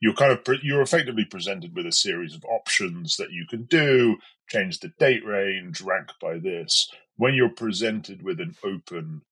you're 0.00 0.14
kind 0.14 0.32
of 0.32 0.44
pre- 0.44 0.60
you're 0.62 0.80
effectively 0.80 1.26
presented 1.26 1.76
with 1.76 1.86
a 1.86 1.92
series 1.92 2.34
of 2.34 2.44
options 2.46 3.16
that 3.16 3.32
you 3.32 3.44
can 3.48 3.64
do 3.64 4.16
change 4.48 4.80
the 4.80 4.92
date 4.98 5.26
range 5.26 5.82
rank 5.82 6.08
by 6.22 6.38
this 6.38 6.90
when 7.18 7.34
you're 7.34 7.50
presented 7.50 8.22
with 8.22 8.40
an 8.40 8.56
open 8.64 9.22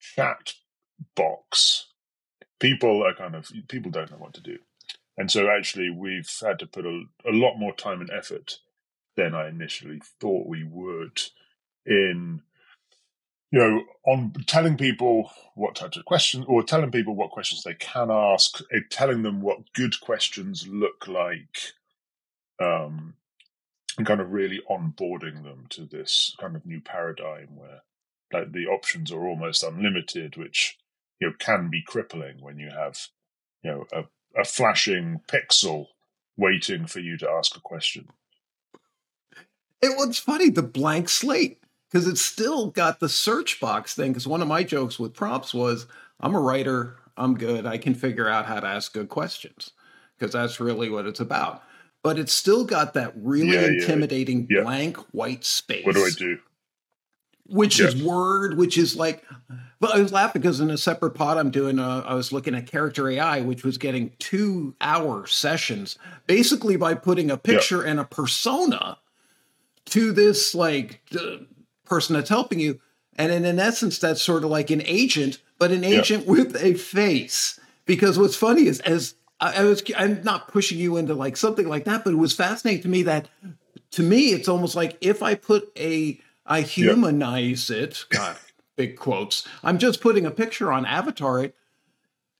chat 0.00 0.54
box 1.14 1.86
people 2.62 3.04
are 3.04 3.14
kind 3.14 3.34
of 3.34 3.50
people 3.68 3.90
don't 3.90 4.10
know 4.10 4.18
what 4.18 4.34
to 4.34 4.40
do. 4.40 4.56
And 5.18 5.30
so 5.30 5.50
actually 5.50 5.90
we've 5.90 6.30
had 6.40 6.58
to 6.60 6.66
put 6.66 6.86
a, 6.86 7.02
a 7.26 7.32
lot 7.32 7.58
more 7.58 7.74
time 7.74 8.00
and 8.00 8.10
effort 8.10 8.58
than 9.16 9.34
i 9.34 9.46
initially 9.48 10.00
thought 10.20 10.46
we 10.46 10.64
would 10.64 11.20
in 11.84 12.40
you 13.52 13.58
know, 13.58 13.84
on 14.06 14.32
telling 14.46 14.78
people 14.78 15.30
what 15.54 15.74
types 15.74 15.98
of 15.98 16.06
questions, 16.06 16.44
or 16.48 16.62
telling 16.62 16.90
people 16.90 17.14
what 17.14 17.30
questions 17.30 17.62
they 17.62 17.74
can 17.74 18.10
ask, 18.10 18.60
eh, 18.72 18.80
telling 18.90 19.22
them 19.22 19.42
what 19.42 19.72
good 19.74 20.00
questions 20.00 20.66
look 20.66 21.06
like, 21.06 21.58
um, 22.60 23.14
and 23.96 24.06
kind 24.06 24.20
of 24.20 24.32
really 24.32 24.60
onboarding 24.70 25.42
them 25.42 25.66
to 25.70 25.84
this 25.84 26.34
kind 26.40 26.56
of 26.56 26.64
new 26.64 26.80
paradigm 26.80 27.56
where 27.56 27.82
like 28.32 28.52
the 28.52 28.66
options 28.66 29.12
are 29.12 29.26
almost 29.26 29.62
unlimited, 29.62 30.36
which 30.36 30.78
you 31.20 31.28
know 31.28 31.34
can 31.38 31.68
be 31.70 31.82
crippling 31.82 32.40
when 32.40 32.58
you 32.58 32.70
have 32.70 33.08
you 33.62 33.70
know 33.70 33.86
a, 33.92 34.04
a 34.40 34.44
flashing 34.44 35.20
pixel 35.28 35.88
waiting 36.36 36.86
for 36.86 37.00
you 37.00 37.16
to 37.18 37.28
ask 37.28 37.56
a 37.56 37.60
question. 37.60 38.08
It 39.82 39.96
was 39.96 40.18
funny 40.18 40.48
the 40.48 40.62
blank 40.62 41.08
slate 41.08 41.60
because 41.90 42.06
it's 42.06 42.22
still 42.22 42.70
got 42.70 43.00
the 43.00 43.08
search 43.08 43.60
box 43.60 43.94
thing. 43.94 44.12
Because 44.12 44.26
one 44.26 44.40
of 44.40 44.48
my 44.48 44.62
jokes 44.62 44.98
with 44.98 45.14
prompts 45.14 45.52
was, 45.52 45.86
"I'm 46.20 46.34
a 46.34 46.40
writer. 46.40 46.96
I'm 47.16 47.36
good. 47.36 47.66
I 47.66 47.76
can 47.76 47.94
figure 47.94 48.28
out 48.28 48.46
how 48.46 48.60
to 48.60 48.66
ask 48.66 48.94
good 48.94 49.10
questions." 49.10 49.72
Because 50.16 50.32
that's 50.32 50.60
really 50.60 50.88
what 50.88 51.06
it's 51.06 51.20
about. 51.20 51.62
But 52.02 52.18
it's 52.18 52.32
still 52.32 52.64
got 52.64 52.94
that 52.94 53.12
really 53.16 53.54
yeah, 53.54 53.66
intimidating 53.66 54.48
yeah. 54.50 54.62
blank 54.62 54.96
white 55.12 55.44
space. 55.44 55.86
What 55.86 55.94
do 55.94 56.04
I 56.04 56.10
do? 56.16 56.38
which 57.52 57.80
is 57.80 58.02
word, 58.02 58.56
which 58.56 58.78
is 58.78 58.96
like, 58.96 59.24
but 59.78 59.94
I 59.94 60.00
was 60.00 60.12
laughing 60.12 60.40
because 60.40 60.60
in 60.60 60.70
a 60.70 60.78
separate 60.78 61.10
pod 61.10 61.36
I'm 61.36 61.50
doing, 61.50 61.78
uh, 61.78 62.02
I 62.06 62.14
was 62.14 62.32
looking 62.32 62.54
at 62.54 62.66
character 62.66 63.08
AI, 63.08 63.40
which 63.42 63.62
was 63.62 63.78
getting 63.78 64.12
two 64.18 64.74
hour 64.80 65.26
sessions 65.26 65.98
basically 66.26 66.76
by 66.76 66.94
putting 66.94 67.30
a 67.30 67.36
picture 67.36 67.82
and 67.82 68.00
a 68.00 68.04
persona 68.04 68.98
to 69.86 70.12
this 70.12 70.54
like 70.54 71.02
person 71.84 72.14
that's 72.14 72.30
helping 72.30 72.58
you. 72.58 72.80
And 73.16 73.30
in, 73.30 73.44
in 73.44 73.58
essence, 73.58 73.98
that's 73.98 74.22
sort 74.22 74.44
of 74.44 74.50
like 74.50 74.70
an 74.70 74.82
agent, 74.86 75.38
but 75.58 75.70
an 75.72 75.84
agent 75.84 76.26
with 76.26 76.56
a 76.56 76.74
face. 76.74 77.60
Because 77.84 78.18
what's 78.18 78.36
funny 78.36 78.66
is, 78.66 78.80
as 78.80 79.14
I, 79.42 79.54
I 79.54 79.64
was, 79.64 79.82
I'm 79.96 80.22
not 80.22 80.48
pushing 80.48 80.78
you 80.78 80.96
into 80.96 81.14
like 81.14 81.36
something 81.36 81.68
like 81.68 81.84
that, 81.84 82.04
but 82.04 82.12
it 82.12 82.16
was 82.16 82.32
fascinating 82.32 82.82
to 82.82 82.88
me 82.88 83.02
that 83.02 83.28
to 83.92 84.02
me, 84.02 84.32
it's 84.32 84.48
almost 84.48 84.76
like 84.76 84.96
if 85.00 85.22
I 85.22 85.34
put 85.34 85.70
a 85.76 86.20
I 86.46 86.62
humanize 86.62 87.68
yep. 87.68 87.78
it. 87.78 88.04
God, 88.10 88.36
big 88.76 88.96
quotes. 88.96 89.46
I'm 89.62 89.78
just 89.78 90.00
putting 90.00 90.24
a 90.26 90.30
picture 90.30 90.72
on 90.72 90.86
Avatar 90.86 91.44
it. 91.44 91.54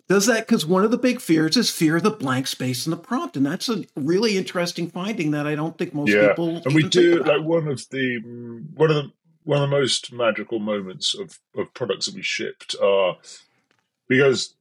Does 0.08 0.26
that 0.26 0.46
because 0.46 0.66
one 0.66 0.84
of 0.84 0.90
the 0.90 0.98
big 0.98 1.20
fears 1.20 1.56
is 1.56 1.70
fear 1.70 1.96
of 1.96 2.02
the 2.02 2.10
blank 2.10 2.46
space 2.46 2.86
in 2.86 2.90
the 2.90 2.96
prompt, 2.96 3.36
and 3.36 3.46
that's 3.46 3.68
a 3.68 3.84
really 3.96 4.36
interesting 4.36 4.90
finding 4.90 5.30
that 5.32 5.46
I 5.46 5.54
don't 5.54 5.78
think 5.78 5.94
most 5.94 6.10
yeah. 6.10 6.28
people. 6.28 6.60
And 6.64 6.74
we 6.74 6.88
do 6.88 7.22
like 7.22 7.42
one 7.42 7.68
of 7.68 7.88
the 7.90 8.18
one 8.74 8.90
of 8.90 8.96
the 8.96 9.12
one 9.44 9.62
of 9.62 9.70
the 9.70 9.76
most 9.76 10.12
magical 10.12 10.58
moments 10.58 11.14
of 11.14 11.38
of 11.56 11.72
products 11.74 12.06
that 12.06 12.14
we 12.14 12.22
shipped 12.22 12.76
are 12.82 13.16
because 14.08 14.54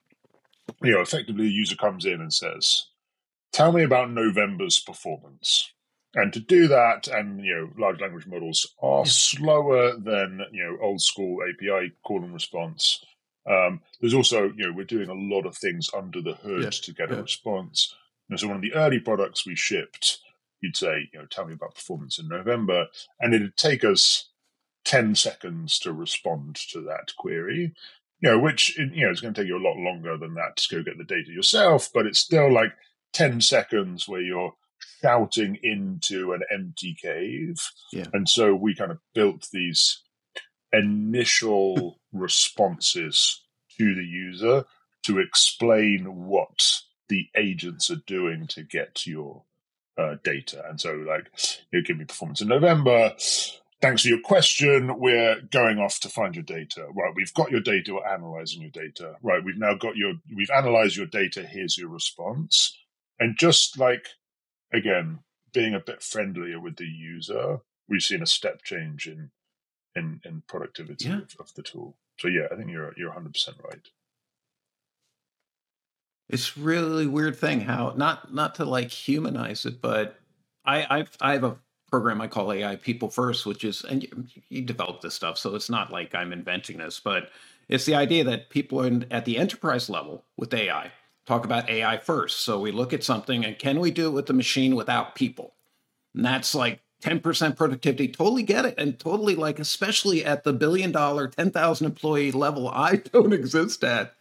you 0.82 0.94
know 0.94 1.02
effectively 1.02 1.46
the 1.46 1.52
user 1.52 1.76
comes 1.76 2.06
in 2.06 2.22
and 2.22 2.34
says, 2.34 2.88
"Tell 3.52 3.72
me 3.72 3.84
about 3.84 4.12
November's 4.12 4.80
performance." 4.80 5.72
And 6.14 6.34
to 6.34 6.42
do 6.42 6.68
that, 6.68 7.08
and 7.08 7.44
you 7.44 7.56
know, 7.56 7.70
large 7.78 8.02
language 8.02 8.28
models 8.28 8.68
are 8.82 9.06
slower 9.06 9.96
than 9.98 10.42
you 10.52 10.64
know 10.64 10.78
old 10.82 11.02
school 11.02 11.40
API 11.44 11.94
call 12.04 12.24
and 12.24 12.34
response. 12.34 13.04
Um, 13.50 13.82
there's 14.00 14.14
also 14.14 14.52
you 14.56 14.68
know 14.68 14.74
we're 14.74 14.84
doing 14.84 15.10
a 15.10 15.36
lot 15.36 15.46
of 15.46 15.58
things 15.58 15.90
under 15.96 16.22
the 16.22 16.34
hood 16.36 16.64
yeah. 16.64 16.70
to 16.70 16.94
get 16.94 17.10
yeah. 17.10 17.18
a 17.18 17.22
response. 17.22 17.96
Know, 18.30 18.38
so 18.38 18.48
one 18.48 18.58
of 18.58 18.62
the 18.62 18.74
early 18.74 19.00
products 19.00 19.46
we 19.46 19.56
shipped, 19.56 20.20
you'd 20.62 20.78
say, 20.78 21.10
you 21.12 21.20
know, 21.20 21.26
tell 21.26 21.46
me 21.46 21.54
about 21.54 21.76
performance 21.76 22.18
in 22.18 22.28
November, 22.28 22.88
and 23.20 23.34
it'd 23.34 23.58
take 23.58 23.84
us 23.84 24.30
ten 24.84 25.16
seconds 25.16 25.80
to 25.80 25.94
respond 25.94 26.56
to 26.72 26.82
that 26.82 27.14
query. 27.18 27.74
You 28.22 28.32
know, 28.32 28.40
which 28.40 28.78
you 28.78 29.06
know 29.06 29.12
is 29.12 29.22
going 29.22 29.34
to 29.34 29.42
take 29.42 29.48
you 29.48 29.58
a 29.58 29.68
lot 29.68 29.78
longer 29.78 30.18
than 30.18 30.36
that 30.36 30.58
to 30.58 30.76
go 30.76 30.84
get 30.84 30.98
the 30.98 31.04
data 31.04 31.32
yourself, 31.32 31.90
but 31.94 32.06
it's 32.06 32.20
still 32.20 32.52
like 32.52 32.74
ten 33.14 33.42
seconds 33.42 34.08
where 34.08 34.22
you're 34.22 34.54
shouting 35.02 35.58
into 35.64 36.34
an 36.34 36.42
empty 36.52 36.96
cave. 37.00 37.58
Yeah. 37.92 38.06
And 38.14 38.30
so 38.30 38.56
we 38.56 38.76
kind 38.76 38.92
of 38.92 39.00
built 39.14 39.48
these 39.52 40.02
initial 40.72 42.00
responses 42.14 43.42
to 43.78 43.96
the 43.96 44.06
user 44.06 44.66
to 45.06 45.20
explain 45.20 46.28
what 46.28 46.82
the 47.10 47.28
agents 47.36 47.90
are 47.90 48.02
doing 48.08 48.48
to 48.48 48.64
get 48.64 49.06
your 49.06 49.44
uh, 49.98 50.16
data. 50.24 50.64
And 50.70 50.80
so, 50.80 50.94
like, 50.94 51.32
you 51.72 51.84
give 51.84 51.98
me 51.98 52.06
performance 52.06 52.42
in 52.42 52.48
November. 52.48 53.14
Thanks 53.82 54.04
for 54.04 54.10
your 54.10 54.22
question. 54.22 55.00
We're 55.00 55.42
going 55.50 55.80
off 55.80 56.00
to 56.02 56.10
find 56.10 56.36
your 56.36 56.44
data. 56.44 56.86
Right, 56.94 57.14
we've 57.16 57.34
got 57.34 57.50
your 57.50 57.62
data. 57.62 57.96
We're 57.96 58.08
analyzing 58.08 58.62
your 58.62 58.70
data. 58.70 59.16
Right, 59.24 59.44
we've 59.44 59.58
now 59.58 59.74
got 59.74 59.96
your. 59.96 60.14
We've 60.36 60.52
analyzed 60.52 60.96
your 60.96 61.08
data. 61.08 61.44
Here's 61.44 61.78
your 61.78 61.90
response. 61.90 62.78
And 63.20 63.38
just 63.38 63.80
like 63.80 64.08
again, 64.72 65.20
being 65.54 65.74
a 65.74 65.80
bit 65.80 66.04
friendlier 66.04 66.60
with 66.60 66.78
the 66.78 66.86
user, 66.86 67.60
we've 67.90 68.04
seen 68.04 68.22
a 68.22 68.28
step 68.28 68.62
change 68.64 69.08
in 69.08 69.32
in, 69.96 70.22
in 70.24 70.44
productivity 70.48 71.10
yeah. 71.10 71.18
of, 71.18 71.36
of 71.40 71.54
the 71.56 71.64
tool. 71.64 71.98
So 72.20 72.28
yeah, 72.28 72.48
I 72.52 72.56
think 72.56 72.70
you're 72.70 72.94
you're 72.98 73.10
100 73.10 73.34
percent 73.34 73.58
right. 73.64 73.88
It's 76.30 76.58
really 76.58 77.08
weird 77.08 77.36
thing 77.36 77.62
how 77.62 77.94
not 77.98 78.34
not 78.34 78.56
to 78.56 78.66
like 78.66 78.92
humanize 78.92 79.66
it, 79.66 79.82
but 79.82 80.20
I 80.66 80.86
I've, 80.90 81.18
I 81.20 81.34
have 81.34 81.44
a 81.44 81.58
program 81.92 82.22
I 82.22 82.28
call 82.28 82.52
AI 82.52 82.78
People 82.78 83.10
First, 83.10 83.46
which 83.46 83.64
is 83.64 83.84
and 83.84 84.04
you, 84.04 84.26
you 84.50 84.62
develop 84.62 85.02
this 85.02 85.14
stuff, 85.14 85.38
so 85.38 85.54
it's 85.54 85.70
not 85.70 85.92
like 85.92 86.16
I'm 86.16 86.34
inventing 86.34 86.78
this, 86.78 87.00
but 87.00 87.30
it's 87.68 87.86
the 87.86 87.96
idea 87.96 88.24
that 88.24 88.50
people 88.50 88.82
in, 88.84 89.06
at 89.12 89.26
the 89.26 89.38
enterprise 89.38 89.90
level 89.90 90.24
with 90.38 90.54
AI 90.54 90.92
talk 91.26 91.46
about 91.46 91.70
AI 91.70 91.98
first. 91.98 92.42
So 92.42 92.60
we 92.60 92.72
look 92.72 92.94
at 92.94 93.04
something 93.04 93.46
and 93.46 93.58
can 93.58 93.80
we 93.80 93.92
do 93.92 94.08
it 94.08 94.12
with 94.12 94.26
the 94.26 94.34
machine 94.34 94.76
without 94.76 95.16
people? 95.16 95.54
And 96.16 96.26
that's 96.26 96.56
like 96.56 96.82
10% 97.04 97.56
productivity. 97.56 98.08
Totally 98.08 98.44
get 98.44 98.66
it. 98.66 98.76
And 98.78 99.00
totally 99.00 99.36
like, 99.36 99.60
especially 99.60 100.26
at 100.26 100.44
the 100.44 100.54
billion 100.54 100.92
dollar, 100.92 101.28
10,000 101.28 101.86
employee 101.86 102.32
level 102.32 102.70
I 102.74 102.98
don't 102.98 103.34
exist 103.34 103.84
at. 103.84 104.14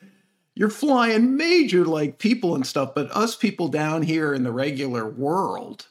You're 0.54 0.70
flying 0.70 1.36
major 1.36 1.84
like 1.84 2.18
people 2.18 2.54
and 2.54 2.66
stuff, 2.66 2.94
but 2.94 3.10
us 3.12 3.34
people 3.34 3.68
down 3.68 4.02
here 4.02 4.34
in 4.34 4.42
the 4.42 4.52
regular 4.52 5.08
world, 5.08 5.86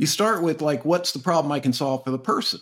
you 0.00 0.06
start 0.06 0.42
with 0.42 0.62
like, 0.62 0.86
what's 0.86 1.12
the 1.12 1.18
problem 1.18 1.52
I 1.52 1.60
can 1.60 1.74
solve 1.74 2.04
for 2.04 2.10
the 2.10 2.18
person? 2.18 2.58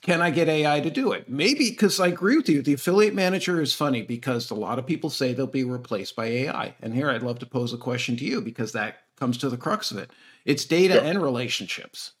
Can 0.00 0.22
I 0.22 0.30
get 0.30 0.48
AI 0.48 0.80
to 0.80 0.88
do 0.88 1.12
it? 1.12 1.28
Maybe 1.28 1.68
because 1.68 2.00
I 2.00 2.06
agree 2.06 2.38
with 2.38 2.48
you. 2.48 2.62
The 2.62 2.72
affiliate 2.72 3.14
manager 3.14 3.60
is 3.60 3.74
funny 3.74 4.00
because 4.00 4.50
a 4.50 4.54
lot 4.54 4.78
of 4.78 4.86
people 4.86 5.10
say 5.10 5.34
they'll 5.34 5.46
be 5.46 5.64
replaced 5.64 6.16
by 6.16 6.24
AI. 6.24 6.74
And 6.80 6.94
here 6.94 7.10
I'd 7.10 7.22
love 7.22 7.40
to 7.40 7.46
pose 7.46 7.74
a 7.74 7.76
question 7.76 8.16
to 8.16 8.24
you 8.24 8.40
because 8.40 8.72
that 8.72 9.02
comes 9.16 9.36
to 9.38 9.50
the 9.50 9.58
crux 9.58 9.90
of 9.90 9.98
it. 9.98 10.10
It's 10.46 10.64
data 10.64 11.02
and 11.02 11.20
relationships. 11.20 12.12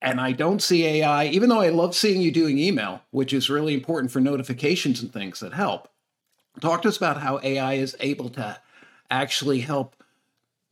And 0.00 0.18
I 0.18 0.32
don't 0.32 0.62
see 0.62 0.86
AI, 0.86 1.26
even 1.26 1.50
though 1.50 1.60
I 1.60 1.68
love 1.68 1.94
seeing 1.94 2.22
you 2.22 2.30
doing 2.30 2.56
email, 2.56 3.02
which 3.10 3.34
is 3.34 3.50
really 3.50 3.74
important 3.74 4.10
for 4.10 4.20
notifications 4.20 5.02
and 5.02 5.12
things 5.12 5.40
that 5.40 5.52
help. 5.52 5.90
Talk 6.62 6.80
to 6.82 6.88
us 6.88 6.96
about 6.96 7.20
how 7.20 7.40
AI 7.42 7.74
is 7.74 7.94
able 8.00 8.30
to 8.30 8.58
actually 9.10 9.60
help 9.60 9.96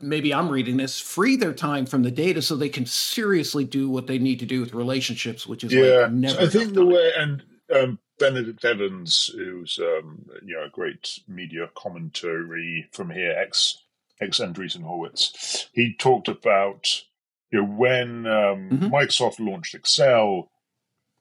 maybe 0.02 0.34
I'm 0.34 0.48
reading 0.48 0.76
this, 0.76 1.00
free 1.00 1.36
their 1.36 1.52
time 1.52 1.86
from 1.86 2.02
the 2.02 2.10
data 2.10 2.42
so 2.42 2.56
they 2.56 2.68
can 2.68 2.86
seriously 2.86 3.64
do 3.64 3.88
what 3.88 4.06
they 4.06 4.18
need 4.18 4.40
to 4.40 4.46
do 4.46 4.60
with 4.60 4.74
relationships, 4.74 5.46
which 5.46 5.64
is 5.64 5.72
yeah. 5.72 6.02
Like 6.02 6.12
never. 6.12 6.40
I 6.42 6.46
think 6.48 6.74
the 6.74 6.84
way 6.84 7.12
and 7.16 7.42
um, 7.74 7.98
Benedict 8.18 8.64
Evans, 8.64 9.30
who's 9.34 9.78
um, 9.80 10.26
you 10.44 10.56
know 10.56 10.64
a 10.64 10.70
great 10.70 11.20
media 11.28 11.70
commentary 11.76 12.88
from 12.92 13.10
here, 13.10 13.34
ex 13.36 13.78
ex 14.20 14.38
Andreessen 14.38 14.82
Horowitz, 14.82 15.68
he 15.72 15.94
talked 15.94 16.28
about 16.28 17.02
you 17.50 17.60
know 17.60 17.66
when 17.66 18.26
um, 18.26 18.70
mm-hmm. 18.70 18.86
Microsoft 18.86 19.40
launched 19.40 19.74
Excel, 19.74 20.50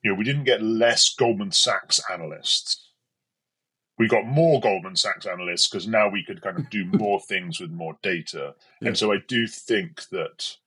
you 0.03 0.11
know 0.11 0.17
we 0.17 0.25
didn't 0.25 0.43
get 0.43 0.61
less 0.61 1.13
Goldman 1.13 1.51
Sachs 1.51 2.01
analysts 2.11 2.90
we 4.01 4.07
got 4.07 4.25
more 4.25 4.59
Goldman 4.59 4.95
Sachs 4.95 5.27
analysts 5.27 5.69
because 5.69 5.87
now 5.87 6.09
we 6.09 6.23
could 6.23 6.41
kind 6.41 6.57
of 6.57 6.71
do 6.71 6.85
more 6.97 7.19
things 7.19 7.59
with 7.59 7.69
more 7.69 7.95
data. 8.01 8.55
Yeah. 8.81 8.87
And 8.87 8.97
so 8.97 9.11
I 9.13 9.17
do 9.27 9.45
think 9.45 10.09
that 10.09 10.57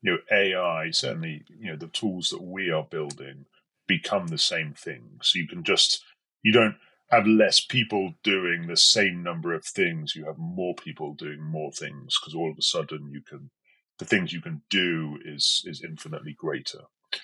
you 0.00 0.12
know 0.12 0.18
AI 0.32 0.90
certainly 0.90 1.44
you 1.60 1.70
know 1.70 1.76
the 1.76 1.88
tools 1.88 2.30
that 2.30 2.40
we 2.40 2.70
are 2.70 2.84
building 2.84 3.44
become 3.86 4.28
the 4.28 4.38
same 4.38 4.72
thing. 4.72 5.02
So 5.20 5.38
you 5.38 5.46
can 5.46 5.64
just 5.64 6.02
you 6.42 6.50
don't 6.50 6.76
have 7.10 7.26
less 7.26 7.60
people 7.60 8.14
doing 8.22 8.66
the 8.66 8.76
same 8.76 9.22
number 9.22 9.52
of 9.52 9.66
things. 9.66 10.16
You 10.16 10.24
have 10.24 10.38
more 10.38 10.74
people 10.74 11.12
doing 11.12 11.42
more 11.42 11.72
things 11.72 12.18
because 12.18 12.34
all 12.34 12.50
of 12.50 12.56
a 12.56 12.62
sudden 12.62 13.10
you 13.10 13.20
can 13.20 13.50
the 13.98 14.06
things 14.06 14.32
you 14.32 14.40
can 14.40 14.62
do 14.70 15.18
is 15.26 15.62
is 15.66 15.84
infinitely 15.84 16.36
greater. 16.38 16.80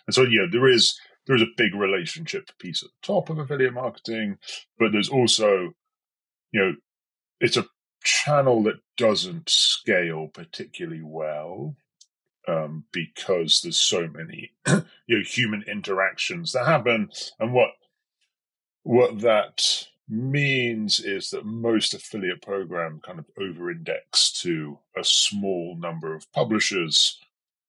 And 0.07 0.15
so 0.15 0.25
yeah, 0.25 0.45
there 0.53 0.69
is 0.69 1.01
there 1.27 1.37
is 1.37 1.43
a 1.43 1.57
big 1.57 1.75
relationship 1.75 2.51
piece 2.59 2.83
at 2.83 2.91
the 2.91 3.07
top 3.07 3.31
of 3.31 3.39
affiliate 3.39 3.75
marketing, 3.75 4.39
but 4.79 4.93
there's 4.93 5.09
also, 5.09 5.73
you 6.53 6.61
know, 6.61 6.75
it's 7.41 7.57
a 7.57 7.67
channel 8.03 8.63
that 8.63 8.81
doesn't 8.97 9.49
scale 9.49 10.29
particularly 10.29 11.03
well 11.03 11.75
um, 12.47 12.85
because 12.93 13.61
there's 13.63 13.79
so 13.79 14.09
many 14.09 14.53
you 15.07 15.19
know 15.19 15.23
human 15.25 15.63
interactions 15.67 16.53
that 16.53 16.67
happen, 16.67 17.11
and 17.41 17.53
what 17.53 17.71
what 18.83 19.21
that 19.21 19.87
means 20.07 21.01
is 21.01 21.31
that 21.31 21.47
most 21.47 21.95
affiliate 21.95 22.43
program 22.43 23.01
kind 23.03 23.19
of 23.19 23.25
over-index 23.41 24.31
to 24.33 24.79
a 24.99 25.03
small 25.03 25.75
number 25.79 26.15
of 26.15 26.31
publishers 26.33 27.19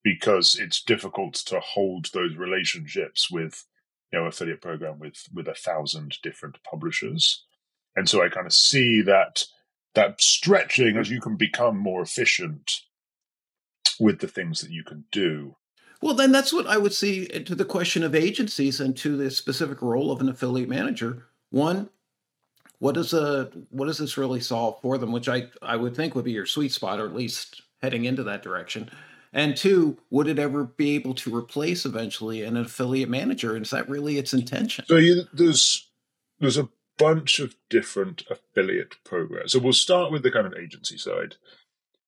because 0.06 0.56
it's 0.56 0.82
difficult 0.82 1.34
to 1.34 1.60
hold 1.60 2.06
those 2.14 2.38
relationships 2.38 3.30
with 3.30 3.66
you 4.14 4.20
know 4.20 4.26
affiliate 4.26 4.62
program 4.62 5.00
with 5.00 5.28
with 5.34 5.50
a 5.50 5.54
thousand 5.54 6.18
different 6.24 6.58
publishers 6.64 7.44
and 7.98 8.08
so 8.08 8.24
i 8.24 8.30
kind 8.30 8.46
of 8.46 8.54
see 8.54 9.02
that 9.02 9.44
that 9.96 10.22
stretching 10.22 10.96
as 10.96 11.10
you 11.10 11.20
can 11.20 11.36
become 11.36 11.78
more 11.78 12.02
efficient 12.02 12.82
with 14.00 14.20
the 14.20 14.28
things 14.28 14.62
that 14.62 14.72
you 14.72 14.84
can 14.84 15.06
do. 15.12 15.56
Well, 16.02 16.14
then 16.14 16.32
that's 16.32 16.54
what 16.54 16.68
I 16.68 16.78
would 16.78 16.94
see 16.94 17.28
to 17.28 17.56
the 17.56 17.66
question 17.66 18.04
of 18.04 18.14
agencies 18.14 18.80
and 18.80 18.96
to 18.98 19.18
the 19.18 19.32
specific 19.32 19.82
role 19.82 20.12
of 20.12 20.22
an 20.22 20.30
affiliate 20.30 20.70
manager. 20.70 21.28
One, 21.50 21.90
what 22.80 22.96
does 22.96 23.14
a 23.14 23.50
what 23.70 23.86
does 23.86 23.98
this 23.98 24.18
really 24.18 24.42
solve 24.42 24.80
for 24.82 24.98
them? 24.98 25.12
Which 25.12 25.30
I 25.30 25.48
I 25.62 25.78
would 25.78 25.96
think 25.96 26.14
would 26.14 26.26
be 26.26 26.34
your 26.34 26.46
sweet 26.46 26.74
spot, 26.74 27.00
or 27.00 27.06
at 27.06 27.16
least 27.16 27.62
heading 27.82 28.06
into 28.06 28.24
that 28.24 28.44
direction. 28.44 28.92
And 29.36 29.58
two, 29.58 29.98
would 30.10 30.28
it 30.28 30.40
ever 30.40 30.64
be 30.64 30.96
able 30.96 31.14
to 31.16 31.36
replace 31.36 31.86
eventually 31.86 32.42
an 32.42 32.56
affiliate 32.56 33.10
manager? 33.10 33.54
And 33.54 33.66
is 33.66 33.72
that 33.72 33.90
really 33.90 34.18
its 34.18 34.34
intention? 34.34 34.86
So 34.88 34.96
you, 34.96 35.24
there's 35.34 35.90
there's 36.40 36.58
a 36.58 36.70
bunch 36.98 37.40
of 37.40 37.54
different 37.70 38.24
affiliate 38.30 38.96
programs. 39.04 39.52
So 39.52 39.60
we'll 39.60 39.74
start 39.74 40.10
with 40.10 40.24
the 40.24 40.32
kind 40.32 40.48
of 40.48 40.54
agency 40.54 40.98
side, 40.98 41.36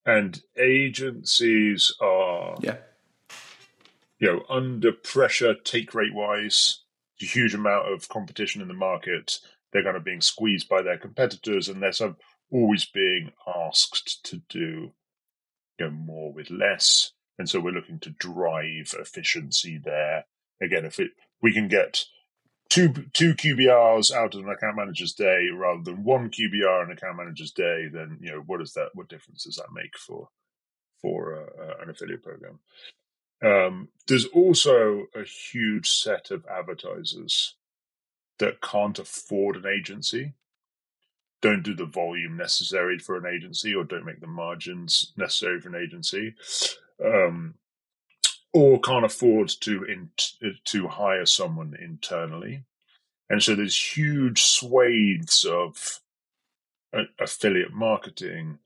and 0.05 0.41
agencies 0.57 1.93
are 1.99 2.55
yeah 2.61 2.77
you 4.19 4.31
know 4.31 4.43
under 4.49 4.93
pressure 4.93 5.53
take 5.53 5.93
rate 5.93 6.15
wise. 6.15 6.79
A 7.21 7.25
huge 7.25 7.53
amount 7.53 7.91
of 7.91 8.07
competition 8.07 8.61
in 8.61 8.69
the 8.69 8.73
market. 8.73 9.39
They're 9.73 9.83
kind 9.83 9.97
of 9.97 10.05
being 10.05 10.21
squeezed 10.21 10.69
by 10.69 10.81
their 10.81 10.97
competitors, 10.97 11.67
and 11.67 11.83
they're 11.83 11.91
sort 11.91 12.11
of 12.11 12.17
always 12.51 12.85
being 12.85 13.33
asked 13.53 14.23
to 14.27 14.37
do 14.47 14.93
you 15.77 15.85
know 15.85 15.89
more 15.89 16.31
with 16.31 16.49
less 16.49 17.11
and 17.37 17.49
so 17.49 17.59
we're 17.59 17.71
looking 17.71 17.99
to 17.99 18.09
drive 18.09 18.93
efficiency 18.99 19.79
there. 19.83 20.25
Again, 20.61 20.85
if 20.85 20.99
it 20.99 21.11
we 21.41 21.53
can 21.53 21.67
get 21.67 22.05
two 22.69 22.89
two 23.13 23.33
QBRs 23.33 24.11
out 24.11 24.35
of 24.35 24.41
an 24.41 24.49
account 24.49 24.77
manager's 24.77 25.13
day 25.13 25.47
rather 25.53 25.83
than 25.83 26.03
one 26.03 26.29
QBR 26.29 26.85
an 26.85 26.91
account 26.91 27.17
manager's 27.17 27.51
day, 27.51 27.87
then 27.91 28.17
you 28.21 28.31
know 28.31 28.43
what 28.45 28.59
does 28.59 28.73
that 28.73 28.89
what 28.93 29.09
difference 29.09 29.43
does 29.43 29.55
that 29.55 29.73
make 29.73 29.97
for 29.97 30.29
for 31.01 31.49
uh, 31.59 31.83
an 31.83 31.89
affiliate 31.89 32.23
program? 32.23 32.59
Um, 33.43 33.89
there's 34.07 34.25
also 34.25 35.05
a 35.13 35.23
huge 35.23 35.89
set 35.89 36.31
of 36.31 36.45
advertisers 36.47 37.55
that 38.39 38.61
can't 38.61 38.97
afford 38.97 39.57
an 39.57 39.65
agency, 39.67 40.33
don't 41.41 41.63
do 41.63 41.75
the 41.75 41.85
volume 41.85 42.35
necessary 42.35 42.97
for 42.97 43.15
an 43.15 43.31
agency, 43.31 43.75
or 43.75 43.83
don't 43.83 44.05
make 44.05 44.21
the 44.21 44.27
margins 44.27 45.13
necessary 45.17 45.61
for 45.61 45.69
an 45.69 45.83
agency 45.83 46.35
um, 47.03 47.55
or 48.53 48.79
can't 48.79 49.05
afford 49.05 49.49
to 49.61 49.83
in, 49.83 50.09
to 50.65 50.87
hire 50.87 51.25
someone 51.25 51.75
internally, 51.79 52.63
and 53.29 53.43
so 53.43 53.55
there's 53.55 53.97
huge 53.97 54.43
swathes 54.43 55.45
of 55.45 56.01
uh, 56.93 57.03
affiliate 57.19 57.73
marketing 57.73 58.59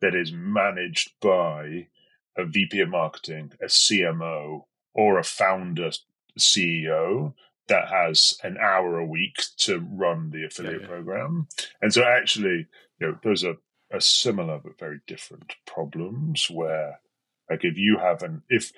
that 0.00 0.14
is 0.14 0.32
managed 0.32 1.12
by 1.20 1.88
a 2.36 2.44
VP 2.44 2.80
of 2.80 2.88
marketing, 2.88 3.52
a 3.60 3.66
CMO, 3.66 4.64
or 4.92 5.18
a 5.18 5.24
founder 5.24 5.90
CEO 6.38 7.34
that 7.68 7.88
has 7.88 8.38
an 8.42 8.56
hour 8.58 8.98
a 8.98 9.06
week 9.06 9.42
to 9.56 9.78
run 9.78 10.30
the 10.30 10.44
affiliate 10.44 10.82
yeah, 10.82 10.86
yeah. 10.86 10.86
program. 10.86 11.48
And 11.80 11.92
so 11.92 12.04
actually, 12.04 12.66
you 13.00 13.06
know, 13.06 13.18
those 13.22 13.44
are, 13.44 13.56
are 13.92 14.00
similar 14.00 14.58
but 14.58 14.78
very 14.78 15.00
different 15.06 15.54
problems 15.66 16.48
where 16.50 17.00
like 17.48 17.64
if 17.64 17.76
you 17.76 17.98
have 17.98 18.22
an 18.22 18.42
if 18.48 18.72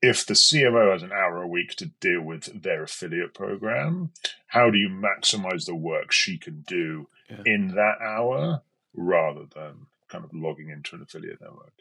if 0.00 0.26
the 0.26 0.34
CMO 0.34 0.92
has 0.92 1.02
an 1.04 1.12
hour 1.12 1.42
a 1.42 1.48
week 1.48 1.76
to 1.76 1.86
deal 1.86 2.22
with 2.22 2.62
their 2.62 2.82
affiliate 2.82 3.34
program, 3.34 4.10
how 4.48 4.68
do 4.68 4.76
you 4.76 4.88
maximize 4.88 5.64
the 5.64 5.76
work 5.76 6.10
she 6.10 6.36
can 6.36 6.64
do 6.66 7.08
yeah. 7.30 7.42
in 7.46 7.68
that 7.68 7.98
hour 8.02 8.62
rather 8.94 9.44
than 9.54 9.86
kind 10.08 10.24
of 10.24 10.30
logging 10.34 10.70
into 10.70 10.96
an 10.96 11.02
affiliate 11.02 11.40
network? 11.40 11.74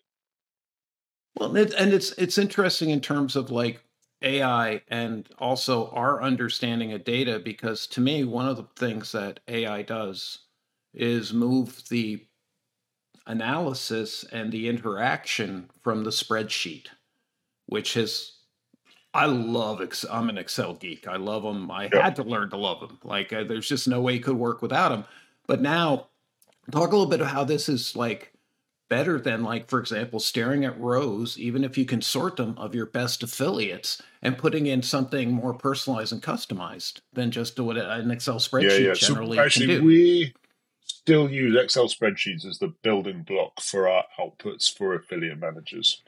Well, 1.36 1.56
and 1.56 1.94
it's 1.94 2.12
it's 2.12 2.38
interesting 2.38 2.90
in 2.92 3.02
terms 3.02 3.36
of 3.36 3.50
like 3.50 3.84
AI 4.22 4.82
and 4.90 5.28
also 5.40 5.90
our 5.90 6.22
understanding 6.22 6.94
of 6.94 7.04
data 7.04 7.40
because 7.44 7.88
to 7.88 8.02
me 8.02 8.24
one 8.24 8.48
of 8.48 8.58
the 8.58 8.68
things 8.78 9.12
that 9.14 9.40
AI 9.48 9.82
does 9.82 10.40
is 10.94 11.34
move 11.34 11.84
the 11.90 12.24
analysis 13.28 14.24
and 14.32 14.52
the 14.52 14.68
interaction 14.68 15.70
from 15.84 16.04
the 16.04 16.10
spreadsheet, 16.10 16.88
which 17.68 17.94
has 17.96 18.34
I 19.14 19.26
love 19.26 19.82
Excel. 19.82 20.14
I'm 20.14 20.30
an 20.30 20.38
Excel 20.38 20.74
geek. 20.74 21.08
I 21.08 21.18
love 21.18 21.44
them. 21.44 21.70
I 21.70 21.90
yeah. 21.94 22.04
had 22.04 22.16
to 22.16 22.24
learn 22.24 22.50
to 22.52 22.58
love 22.58 22.80
them. 22.80 23.00
Like 23.04 23.34
uh, 23.34 23.44
there's 23.44 23.68
just 23.68 23.88
no 23.88 24.02
way 24.02 24.16
it 24.16 24.24
could 24.24 24.38
work 24.38 24.62
without 24.62 24.90
them. 24.90 25.06
But 25.48 25.62
now, 25.62 26.08
talk 26.72 26.90
a 26.90 26.96
little 26.96 27.10
bit 27.10 27.22
of 27.22 27.28
how 27.28 27.44
this 27.44 27.68
is 27.68 27.96
like 27.96 28.32
better 28.92 29.22
than 29.22 29.42
like 29.42 29.70
for 29.70 29.80
example 29.80 30.20
staring 30.20 30.66
at 30.66 30.78
rows 30.78 31.40
even 31.40 31.64
if 31.64 31.78
you 31.78 31.86
can 31.86 32.02
sort 32.02 32.36
them 32.36 32.54
of 32.58 32.76
your 32.76 32.86
best 32.86 33.24
affiliates 33.24 34.02
and 34.22 34.38
putting 34.38 34.66
in 34.66 34.82
something 34.82 35.32
more 35.32 35.54
personalized 35.54 36.12
and 36.12 36.22
customized 36.22 37.00
than 37.14 37.32
just 37.32 37.58
what 37.58 37.78
an 37.78 38.12
excel 38.12 38.36
spreadsheet 38.36 38.82
yeah, 38.82 38.88
yeah. 38.88 38.94
generally 38.94 39.38
so 39.38 39.44
actually, 39.46 39.68
can 39.68 39.80
do. 39.80 39.86
we 39.86 40.34
still 40.84 41.30
use 41.32 41.56
Excel 41.56 41.88
spreadsheets 41.88 42.46
as 42.46 42.60
the 42.60 42.74
building 42.84 43.24
block 43.24 43.62
for 43.62 43.88
our 43.88 44.04
outputs 44.20 44.72
for 44.72 44.94
affiliate 44.94 45.40
managers. 45.40 46.02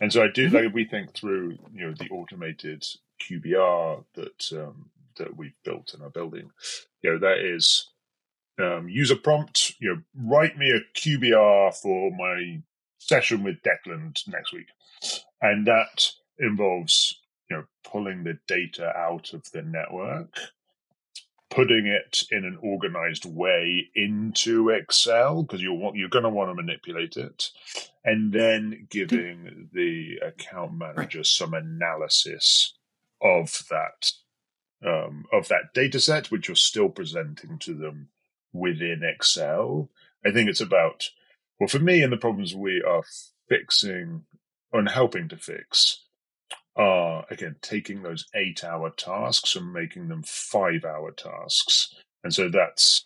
And 0.00 0.12
so 0.12 0.22
I 0.22 0.28
do 0.28 0.46
mm-hmm. 0.46 0.56
like 0.56 0.74
we 0.74 0.84
think 0.84 1.14
through 1.14 1.58
you 1.72 1.86
know 1.86 1.94
the 1.94 2.08
automated 2.10 2.84
QBR 3.22 4.04
that 4.14 4.52
um, 4.52 4.90
that 5.16 5.36
we've 5.36 5.56
built 5.64 5.94
and 5.94 6.02
are 6.02 6.10
building. 6.10 6.50
You 7.02 7.12
know 7.12 7.18
that 7.18 7.38
is 7.38 7.88
um, 8.58 8.88
user 8.88 9.16
prompt. 9.16 9.74
You 9.80 9.94
know, 9.94 10.02
write 10.14 10.56
me 10.56 10.70
a 10.70 10.98
QBR 10.98 11.74
for 11.74 12.10
my 12.10 12.62
session 12.98 13.42
with 13.42 13.62
Declan 13.62 14.26
next 14.28 14.52
week, 14.52 14.68
and 15.42 15.66
that 15.66 16.10
involves 16.38 17.20
you 17.50 17.56
know 17.56 17.64
pulling 17.84 18.24
the 18.24 18.38
data 18.46 18.96
out 18.96 19.32
of 19.32 19.50
the 19.52 19.62
network 19.62 20.36
putting 21.50 21.86
it 21.86 22.24
in 22.30 22.44
an 22.44 22.58
organized 22.62 23.24
way 23.24 23.88
into 23.94 24.68
Excel 24.68 25.42
because 25.42 25.62
you're 25.62 25.92
you're 25.94 26.08
going 26.08 26.24
to 26.24 26.30
want 26.30 26.50
to 26.50 26.54
manipulate 26.54 27.16
it, 27.16 27.50
and 28.04 28.32
then 28.32 28.86
giving 28.90 29.68
the 29.72 30.18
account 30.24 30.72
manager 30.74 31.24
some 31.24 31.54
analysis 31.54 32.74
of 33.22 33.64
that 33.70 34.12
um, 34.86 35.24
of 35.32 35.48
that 35.48 35.72
data 35.74 36.00
set, 36.00 36.30
which 36.30 36.48
you're 36.48 36.54
still 36.54 36.88
presenting 36.88 37.58
to 37.60 37.74
them 37.74 38.08
within 38.52 39.02
Excel. 39.02 39.90
I 40.24 40.32
think 40.32 40.48
it's 40.48 40.60
about 40.60 41.08
well 41.58 41.68
for 41.68 41.78
me 41.78 42.02
and 42.02 42.12
the 42.12 42.18
problems 42.18 42.54
we 42.54 42.82
are 42.86 43.02
fixing 43.48 44.24
and 44.72 44.88
helping 44.88 45.28
to 45.28 45.36
fix 45.36 46.04
are 46.78 47.26
again 47.28 47.56
taking 47.60 48.02
those 48.02 48.26
eight 48.34 48.62
hour 48.64 48.90
tasks 48.90 49.56
and 49.56 49.72
making 49.72 50.08
them 50.08 50.22
five 50.24 50.84
hour 50.84 51.10
tasks. 51.10 51.94
And 52.24 52.32
so 52.32 52.48
that's 52.48 53.02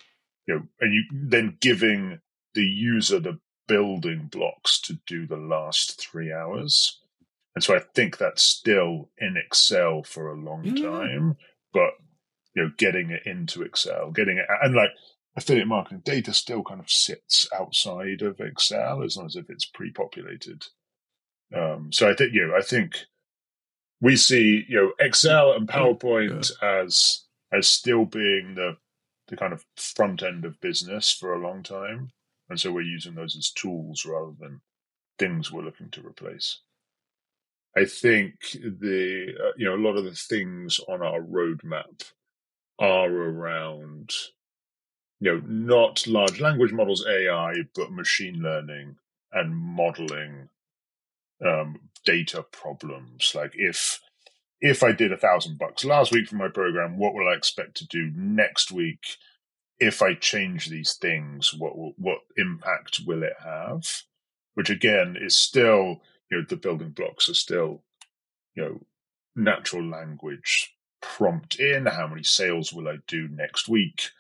you 0.47 0.55
know 0.55 0.63
and 0.81 0.95
you 0.95 1.03
then 1.13 1.57
giving 1.61 2.21
the 2.55 2.63
user 2.63 3.19
the 3.19 3.39
building 3.67 4.29
blocks 4.31 4.81
to 4.83 4.99
do 5.07 5.27
the 5.27 5.37
last 5.37 5.99
three 5.99 6.33
hours. 6.33 7.01
And 7.55 7.63
so 7.63 7.77
i 7.77 7.81
think 7.95 8.17
that's 8.17 8.43
still 8.43 9.11
in 9.19 9.37
excel 9.37 10.03
for 10.03 10.31
a 10.31 10.41
long 10.41 10.63
mm. 10.65 10.83
time 10.83 11.37
but 11.75 11.91
you 12.55 12.63
know 12.63 12.71
getting 12.79 13.11
it 13.11 13.27
into 13.27 13.61
excel 13.61 14.11
getting 14.11 14.39
it 14.39 14.47
and 14.63 14.75
like 14.75 14.89
affiliate 15.37 15.69
marketing 15.69 16.01
data 16.03 16.33
still 16.33 16.63
kind 16.63 16.81
of 16.81 16.91
sits 16.91 17.47
outside 17.55 18.23
of 18.23 18.41
excel 18.41 19.03
as 19.03 19.17
long 19.17 19.27
as 19.27 19.37
if 19.37 19.49
it's 19.49 19.65
pre-populated. 19.65 20.67
Um, 21.55 21.93
so 21.93 22.11
i 22.11 22.15
think 22.15 22.33
you 22.33 22.47
know 22.47 22.57
i 22.57 22.63
think 22.63 22.97
we 24.03 24.17
see 24.17 24.67
you 24.69 24.77
know 24.77 24.93
Excel 25.01 25.53
and 25.53 25.67
PowerPoint 25.67 26.53
yeah. 26.61 26.83
as 26.83 27.25
as 27.53 27.69
still 27.69 28.05
being 28.05 28.55
the 28.57 28.77
the 29.29 29.37
kind 29.37 29.55
of 29.55 29.65
front 29.77 30.23
end 30.23 30.45
of 30.45 30.61
business 30.61 31.11
for 31.11 31.33
a 31.33 31.41
long 31.41 31.63
time, 31.63 32.11
and 32.51 32.61
so 32.61 32.71
we're 32.73 32.83
using 32.83 33.15
those 33.15 33.37
as 33.37 33.51
tools 33.51 34.05
rather 34.05 34.33
than 34.39 34.61
things 35.19 35.51
we're 35.51 35.63
looking 35.63 35.89
to 35.91 36.07
replace. 36.07 36.61
I 37.77 37.87
think 37.87 38.35
the 38.53 39.35
uh, 39.41 39.53
you 39.57 39.67
know 39.67 39.77
a 39.77 39.85
lot 39.87 39.97
of 39.97 40.05
the 40.05 40.13
things 40.13 40.81
on 40.89 41.03
our 41.03 41.23
roadmap 41.23 42.11
are 42.79 43.11
around 43.11 44.13
you 45.21 45.33
know 45.33 45.43
not 45.47 46.07
large 46.07 46.41
language 46.41 46.73
models 46.73 47.07
AI 47.09 47.55
but 47.75 47.93
machine 47.93 48.43
learning 48.43 48.97
and 49.33 49.57
modeling 49.57 50.49
um, 51.45 51.79
data 52.05 52.45
problems. 52.51 53.33
Like 53.35 53.53
if 53.55 54.01
if 54.61 54.83
I 54.83 54.93
did 54.93 55.13
a 55.13 55.17
thousand 55.17 55.59
bucks 55.59 55.85
last 55.85 56.13
week 56.13 56.29
for 56.29 56.37
my 56.37 56.49
program, 56.49 56.99
what 56.99 57.15
will 57.15 57.29
I 57.29 57.35
expect 57.35 57.77
to 57.79 57.87
do 57.87 58.11
next 58.15 58.71
week? 58.71 59.17
If 59.81 60.03
I 60.03 60.15
change 60.15 60.69
these 60.69 60.95
things, 60.95 61.53
what 61.55 61.73
what 61.99 62.21
impact 62.37 63.01
will 63.07 63.23
it 63.23 63.37
have? 63.43 63.85
Which 64.55 64.71
again 64.71 65.17
is 65.21 65.35
still, 65.35 66.03
you 66.31 66.39
know, 66.39 66.45
the 66.49 66.57
building 66.57 66.91
blocks 66.91 67.29
are 67.29 67.35
still, 67.35 67.83
you 68.55 68.63
know, 68.63 68.81
natural 69.35 69.85
language 69.85 70.75
prompt 71.01 71.59
in. 71.59 71.87
How 71.87 72.07
many 72.07 72.23
sales 72.23 72.73
will 72.73 72.89
I 72.89 72.99
do 73.07 73.29
next 73.29 73.69
week? 73.69 74.11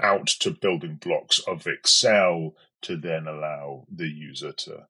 out 0.00 0.26
to 0.26 0.50
building 0.50 0.96
blocks 0.96 1.38
of 1.40 1.66
Excel 1.66 2.54
to 2.82 2.96
then 2.96 3.26
allow 3.26 3.86
the 3.90 4.08
user 4.08 4.52
to 4.52 4.86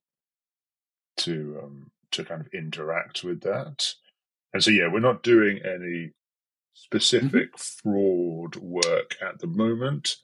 to 1.19 1.61
um, 1.65 1.91
to 2.17 2.25
kind 2.25 2.41
of 2.41 2.49
interact 2.53 3.25
with 3.25 3.41
that. 3.43 3.95
And 4.53 4.63
so, 4.63 4.71
yeah, 4.71 4.89
we're 4.91 5.01
not 5.01 5.23
doing 5.23 5.61
any 5.65 6.13
specific 6.75 7.55
mm-hmm. 7.57 7.91
fraud 7.91 8.57
work 8.57 9.17
at 9.21 9.39
the 9.39 9.47
moment, 9.47 10.17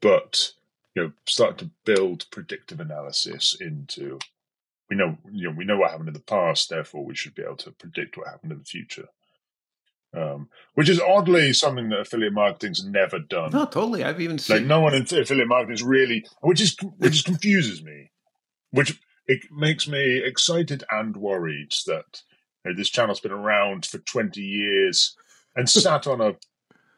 but 0.00 0.52
you 0.94 1.02
know, 1.02 1.12
start 1.26 1.58
to 1.58 1.70
build 1.84 2.26
predictive 2.30 2.80
analysis 2.80 3.56
into. 3.60 4.18
We 4.90 4.96
know, 4.96 5.18
you 5.30 5.50
know, 5.50 5.54
we 5.56 5.66
know 5.66 5.76
what 5.76 5.90
happened 5.90 6.08
in 6.08 6.14
the 6.14 6.20
past. 6.20 6.70
Therefore, 6.70 7.04
we 7.04 7.14
should 7.14 7.34
be 7.34 7.42
able 7.42 7.56
to 7.56 7.72
predict 7.72 8.16
what 8.16 8.28
happened 8.28 8.52
in 8.52 8.58
the 8.58 8.64
future. 8.64 9.08
Um, 10.14 10.48
which 10.74 10.88
is 10.88 10.98
oddly 10.98 11.52
something 11.52 11.90
that 11.90 12.00
affiliate 12.00 12.32
marketing's 12.32 12.82
never 12.82 13.18
done. 13.18 13.50
No, 13.52 13.66
totally. 13.66 14.02
I've 14.02 14.22
even 14.22 14.38
seen 14.38 14.56
like 14.56 14.66
no 14.66 14.80
one 14.80 14.94
in 14.94 15.02
affiliate 15.02 15.46
marketing 15.46 15.74
is 15.74 15.82
really, 15.82 16.24
which 16.40 16.62
is 16.62 16.74
which 16.96 17.12
just 17.12 17.24
confuses 17.26 17.82
me. 17.82 18.10
Which 18.70 18.98
it 19.28 19.40
makes 19.52 19.86
me 19.86 20.22
excited 20.24 20.82
and 20.90 21.16
worried 21.16 21.72
that 21.86 22.22
you 22.64 22.72
know, 22.72 22.76
this 22.76 22.88
channel's 22.88 23.20
been 23.20 23.30
around 23.30 23.86
for 23.86 23.98
20 23.98 24.40
years 24.40 25.14
and 25.54 25.68
sat 25.70 26.06
on 26.06 26.20
a 26.20 26.34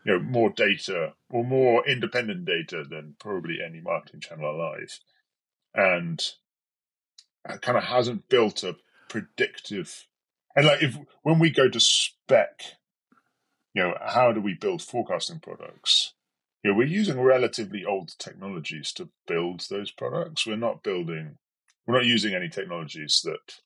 you 0.04 0.14
know 0.14 0.20
more 0.20 0.50
data 0.50 1.12
or 1.28 1.44
more 1.44 1.86
independent 1.86 2.46
data 2.46 2.84
than 2.88 3.16
probably 3.18 3.58
any 3.64 3.80
marketing 3.80 4.20
channel 4.20 4.50
alive. 4.50 4.98
And 5.74 6.22
kind 7.62 7.76
of 7.76 7.84
hasn't 7.84 8.28
built 8.28 8.62
a 8.62 8.76
predictive 9.08 10.06
and 10.54 10.66
like 10.66 10.82
if 10.82 10.96
when 11.22 11.38
we 11.38 11.50
go 11.50 11.68
to 11.68 11.80
spec 11.80 12.62
you 13.74 13.82
know 13.82 13.94
how 14.00 14.32
do 14.32 14.40
we 14.40 14.54
build 14.54 14.82
forecasting 14.82 15.40
products? 15.40 16.14
You 16.62 16.70
know 16.70 16.76
we're 16.76 16.86
using 16.86 17.20
relatively 17.20 17.84
old 17.84 18.12
technologies 18.18 18.92
to 18.94 19.08
build 19.26 19.66
those 19.70 19.90
products. 19.90 20.46
We're 20.46 20.56
not 20.56 20.82
building 20.82 21.38
we're 21.90 21.98
not 21.98 22.06
using 22.06 22.34
any 22.34 22.48
technologies 22.48 23.20
that 23.24 23.60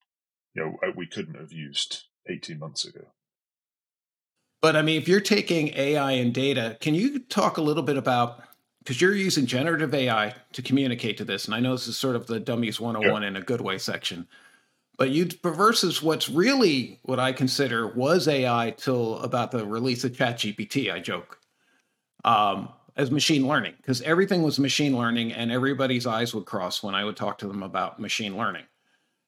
you 0.55 0.65
know 0.65 0.77
uh, 0.83 0.93
we 0.97 1.07
couldn't 1.07 1.39
have 1.39 1.53
used 1.53 2.05
18 2.29 2.59
months 2.59 2.85
ago. 2.85 3.03
But 4.63 4.77
I 4.77 4.83
mean, 4.83 5.01
if 5.01 5.09
you're 5.09 5.21
taking 5.21 5.69
AI 5.77 6.13
and 6.13 6.33
data, 6.33 6.79
can 6.81 6.95
you 6.95 7.19
talk 7.19 7.59
a 7.59 7.63
little 7.63 7.83
bit 7.83 7.99
about 7.99 8.43
because 8.79 9.01
you're 9.01 9.15
using 9.15 9.47
generative 9.47 9.95
AI 9.95 10.35
to 10.53 10.63
communicate 10.63 11.17
to 11.19 11.25
this, 11.25 11.47
and 11.47 11.55
I 11.55 11.61
know 11.61 11.73
this 11.73 11.87
is 11.87 11.97
sort 11.97 12.17
of 12.17 12.27
the 12.27 12.41
dummies 12.41 12.81
101 12.81 13.23
yeah. 13.23 13.29
in 13.29 13.37
a 13.37 13.43
good 13.43 13.61
way 13.61 13.79
section. 13.79 14.27
But 14.97 15.11
you 15.11 15.29
versus 15.43 16.03
what's 16.03 16.29
really 16.29 17.01
what 17.03 17.19
I 17.19 17.33
consider 17.33 17.89
was 17.89 18.29
AI 18.29 18.75
till 18.77 19.19
about 19.19 19.51
the 19.51 19.67
release 19.67 20.05
of 20.05 20.13
ChatGPT, 20.13 20.93
I 20.93 21.01
joke. 21.01 21.41
Um, 22.25 22.69
as 22.97 23.11
machine 23.11 23.47
learning 23.47 23.75
because 23.77 24.03
everything 24.03 24.43
was 24.43 24.59
machine 24.59 24.97
learning 24.97 25.33
and 25.33 25.51
everybody's 25.51 26.07
eyes 26.07 26.35
would 26.35 26.45
cross 26.45 26.83
when 26.83 26.95
I 26.95 27.05
would 27.05 27.17
talk 27.17 27.39
to 27.39 27.49
them 27.49 27.63
about 27.63 27.99
machine 27.99 28.37
learning. 28.37 28.65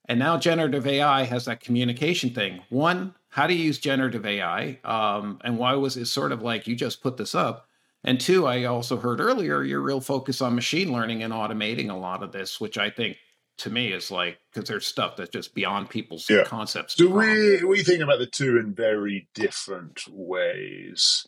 And 0.08 0.18
now 0.18 0.38
generative 0.38 0.86
AI 0.86 1.24
has 1.24 1.46
that 1.46 1.60
communication 1.60 2.30
thing. 2.30 2.62
One, 2.68 3.14
how 3.28 3.46
to 3.46 3.52
use 3.52 3.78
generative 3.78 4.24
AI, 4.24 4.78
um, 4.84 5.40
and 5.42 5.58
why 5.58 5.74
was 5.74 5.96
it 5.96 6.06
sort 6.06 6.30
of 6.30 6.42
like 6.42 6.68
you 6.68 6.76
just 6.76 7.02
put 7.02 7.16
this 7.16 7.34
up? 7.34 7.68
And 8.04 8.20
two, 8.20 8.46
I 8.46 8.64
also 8.64 8.96
heard 8.96 9.20
earlier 9.20 9.64
your 9.64 9.80
real 9.80 10.00
focus 10.00 10.40
on 10.40 10.54
machine 10.54 10.92
learning 10.92 11.24
and 11.24 11.32
automating 11.32 11.90
a 11.90 11.96
lot 11.96 12.22
of 12.22 12.30
this, 12.30 12.60
which 12.60 12.78
I 12.78 12.88
think 12.88 13.16
to 13.58 13.70
me 13.70 13.92
is 13.92 14.12
like 14.12 14.38
because 14.52 14.68
there's 14.68 14.86
stuff 14.86 15.16
that's 15.16 15.30
just 15.30 15.54
beyond 15.54 15.90
people's 15.90 16.30
yeah. 16.30 16.44
concepts. 16.44 16.94
So 16.94 17.08
we 17.08 17.64
we 17.64 17.82
think 17.82 18.00
about 18.00 18.20
the 18.20 18.26
two 18.26 18.58
in 18.58 18.74
very 18.74 19.28
different 19.34 20.02
ways 20.08 21.26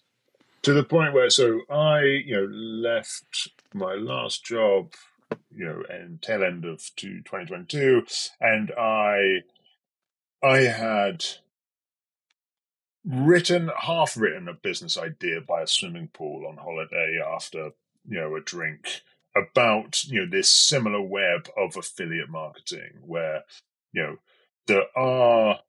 to 0.63 0.73
the 0.73 0.85
point 0.85 1.15
where 1.15 1.31
so 1.31 1.63
I 1.71 2.03
you 2.03 2.37
know 2.37 2.49
left 2.51 3.49
my 3.73 3.95
last 3.95 4.45
job 4.45 4.93
you 5.55 5.65
know 5.65 5.83
in 5.91 6.19
tail 6.23 6.43
end 6.43 6.65
of 6.65 6.91
2022 6.97 8.05
and 8.41 8.73
I 8.79 9.43
I 10.43 10.59
had 10.59 11.25
written 13.05 13.71
half 13.77 14.17
written 14.17 14.49
a 14.49 14.55
business 14.55 14.99
idea 14.99 15.41
by 15.41 15.63
a 15.63 15.67
swimming 15.67 16.09
pool 16.13 16.47
on 16.47 16.57
holiday 16.57 17.19
after 17.25 17.71
you 18.09 18.21
know 18.21 18.37
a 18.37 18.41
drink 18.41 19.03
about 19.37 20.05
you 20.05 20.21
know 20.21 20.31
this 20.31 20.51
Similarweb 20.51 21.49
of 21.57 21.77
affiliate 21.77 22.31
marketing 22.31 22.99
where 23.07 23.45
you 23.93 24.03
know 24.03 24.17
there 24.67 24.87
are 24.97 25.61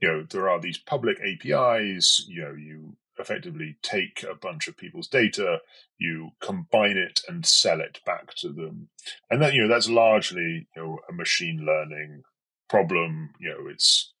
you 0.00 0.08
know 0.08 0.22
there 0.30 0.48
are 0.48 0.60
these 0.60 0.78
public 0.78 1.18
apis 1.20 2.26
you 2.28 2.42
know 2.42 2.52
you 2.52 2.96
effectively 3.20 3.76
take 3.82 4.24
a 4.24 4.34
bunch 4.34 4.68
of 4.68 4.76
people's 4.76 5.08
data, 5.08 5.60
you 5.98 6.30
combine 6.40 6.96
it 6.96 7.20
and 7.28 7.44
sell 7.46 7.80
it 7.80 8.00
back 8.04 8.34
to 8.36 8.48
them. 8.48 8.88
And 9.30 9.40
then, 9.40 9.54
you 9.54 9.62
know, 9.62 9.68
that's 9.68 9.88
largely, 9.88 10.66
you 10.74 10.82
know, 10.82 10.98
a 11.08 11.12
machine 11.12 11.64
learning 11.64 12.22
problem. 12.68 13.30
You 13.38 13.50
know, 13.50 13.68
it's, 13.68 14.12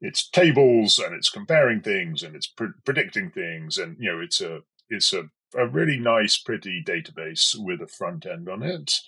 it's 0.00 0.28
tables 0.28 0.98
and 0.98 1.14
it's 1.14 1.30
comparing 1.30 1.80
things 1.80 2.22
and 2.22 2.34
it's 2.34 2.46
pre- 2.46 2.68
predicting 2.84 3.30
things. 3.30 3.78
And, 3.78 3.96
you 3.98 4.12
know, 4.12 4.20
it's 4.20 4.40
a, 4.40 4.60
it's 4.88 5.12
a, 5.12 5.24
a 5.54 5.66
really 5.66 5.98
nice, 5.98 6.38
pretty 6.38 6.82
database 6.82 7.54
with 7.56 7.80
a 7.82 7.86
front 7.86 8.26
end 8.26 8.48
on 8.48 8.62
it. 8.62 9.00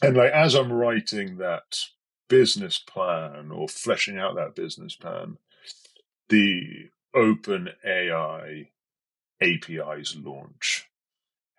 And 0.00 0.16
like, 0.16 0.32
as 0.32 0.54
I'm 0.54 0.72
writing 0.72 1.38
that 1.38 1.80
business 2.28 2.78
plan 2.78 3.50
or 3.50 3.68
fleshing 3.68 4.18
out 4.18 4.36
that 4.36 4.54
business 4.54 4.94
plan, 4.94 5.38
the 6.28 6.90
open 7.18 7.70
AI 7.84 8.70
APIs 9.42 10.16
launch. 10.16 10.88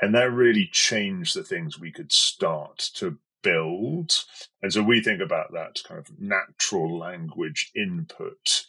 And 0.02 0.16
that 0.16 0.32
really 0.32 0.70
changed 0.72 1.36
the 1.36 1.44
things 1.44 1.80
we 1.80 1.92
could 1.92 2.12
start 2.12 2.78
to 2.96 3.18
build. 3.44 4.24
And 4.62 4.72
so 4.72 4.82
we 4.82 5.02
think 5.02 5.22
about 5.22 5.52
that 5.54 5.82
kind 5.86 6.00
of 6.00 6.20
natural 6.20 6.98
language 6.98 7.72
input 7.76 8.66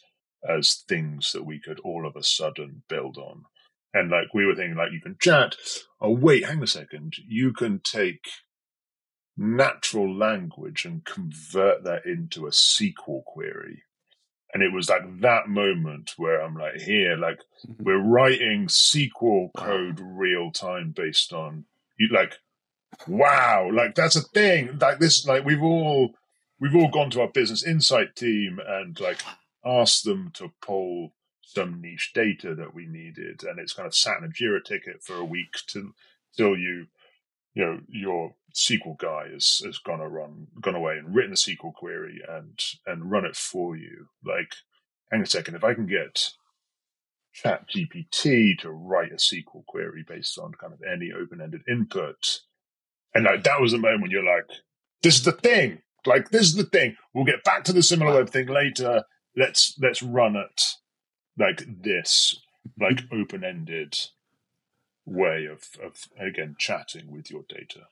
as 0.47 0.83
things 0.87 1.31
that 1.31 1.45
we 1.45 1.59
could 1.59 1.79
all 1.81 2.05
of 2.05 2.15
a 2.15 2.23
sudden 2.23 2.83
build 2.89 3.17
on. 3.17 3.45
And 3.93 4.09
like 4.09 4.33
we 4.33 4.45
were 4.45 4.55
thinking, 4.55 4.77
like 4.77 4.91
you 4.91 5.01
can 5.01 5.17
chat. 5.19 5.55
Oh, 6.01 6.11
wait, 6.11 6.45
hang 6.45 6.61
a 6.61 6.67
second. 6.67 7.13
You 7.27 7.53
can 7.53 7.79
take 7.79 8.25
natural 9.37 10.13
language 10.13 10.85
and 10.85 11.05
convert 11.05 11.83
that 11.85 12.05
into 12.05 12.45
a 12.45 12.51
SQL 12.51 13.23
query 13.23 13.83
and 14.53 14.63
it 14.63 14.71
was 14.71 14.89
like 14.89 15.21
that 15.21 15.47
moment 15.47 16.13
where 16.17 16.41
I'm 16.41 16.55
like, 16.55 16.81
here, 16.81 17.15
like 17.15 17.39
mm-hmm. 17.67 17.83
we're 17.83 18.01
writing 18.01 18.67
SQL 18.67 19.53
code 19.55 19.99
real 20.01 20.51
time 20.51 20.91
based 20.91 21.33
on 21.33 21.65
you 21.97 22.09
like, 22.11 22.35
wow, 23.07 23.69
like 23.71 23.95
that's 23.95 24.15
a 24.15 24.21
thing. 24.21 24.77
Like 24.79 24.99
this, 24.99 25.25
like 25.25 25.45
we've 25.45 25.63
all 25.63 26.15
we've 26.59 26.75
all 26.75 26.89
gone 26.89 27.09
to 27.11 27.21
our 27.21 27.29
business 27.29 27.65
insight 27.65 28.15
team 28.15 28.59
and 28.65 28.99
like 28.99 29.21
asked 29.65 30.03
them 30.03 30.31
to 30.35 30.51
pull 30.61 31.13
some 31.41 31.81
niche 31.81 32.11
data 32.13 32.55
that 32.55 32.73
we 32.73 32.85
needed, 32.85 33.43
and 33.43 33.59
it's 33.59 33.73
kind 33.73 33.87
of 33.87 33.95
sat 33.95 34.17
in 34.17 34.23
a 34.23 34.27
Jira 34.27 34.63
ticket 34.63 35.03
for 35.03 35.15
a 35.15 35.25
week 35.25 35.53
to 35.67 35.93
till 36.35 36.57
you 36.57 36.87
you 37.53 37.65
know 37.65 37.79
your 37.87 38.35
SQL 38.53 38.97
guy 38.97 39.29
has 39.31 39.61
gone 39.85 39.99
to 39.99 40.07
run 40.07 40.47
gone 40.61 40.75
away 40.75 40.97
and 40.97 41.13
written 41.13 41.31
a 41.31 41.35
SQL 41.35 41.73
query 41.73 42.21
and 42.27 42.59
and 42.85 43.11
run 43.11 43.25
it 43.25 43.35
for 43.35 43.75
you. 43.75 44.07
Like, 44.25 44.55
hang 45.11 45.21
a 45.21 45.25
second, 45.25 45.55
if 45.55 45.63
I 45.63 45.73
can 45.73 45.87
get 45.87 46.31
ChatGPT 47.43 48.57
to 48.59 48.71
write 48.71 49.11
a 49.11 49.15
SQL 49.15 49.65
query 49.65 50.03
based 50.07 50.37
on 50.37 50.53
kind 50.53 50.73
of 50.73 50.81
any 50.81 51.11
open-ended 51.11 51.61
input, 51.67 52.41
and 53.13 53.25
like 53.25 53.43
that 53.43 53.61
was 53.61 53.71
the 53.71 53.77
moment 53.77 54.11
you're 54.11 54.23
like, 54.23 54.49
this 55.01 55.15
is 55.15 55.23
the 55.23 55.31
thing. 55.31 55.81
Like 56.05 56.29
this 56.29 56.43
is 56.43 56.55
the 56.55 56.63
thing. 56.63 56.95
We'll 57.13 57.25
get 57.25 57.43
back 57.43 57.63
to 57.65 57.73
the 57.73 57.81
Similarweb 57.81 58.29
thing 58.29 58.47
later. 58.47 59.03
Let's 59.35 59.77
let's 59.81 60.01
run 60.01 60.35
it 60.35 60.61
like 61.37 61.63
this, 61.83 62.35
like 62.79 63.03
open-ended 63.11 63.97
way 65.05 65.45
of, 65.45 65.69
of 65.83 66.07
again 66.19 66.55
chatting 66.57 67.11
with 67.11 67.31
your 67.31 67.43
data. 67.47 67.87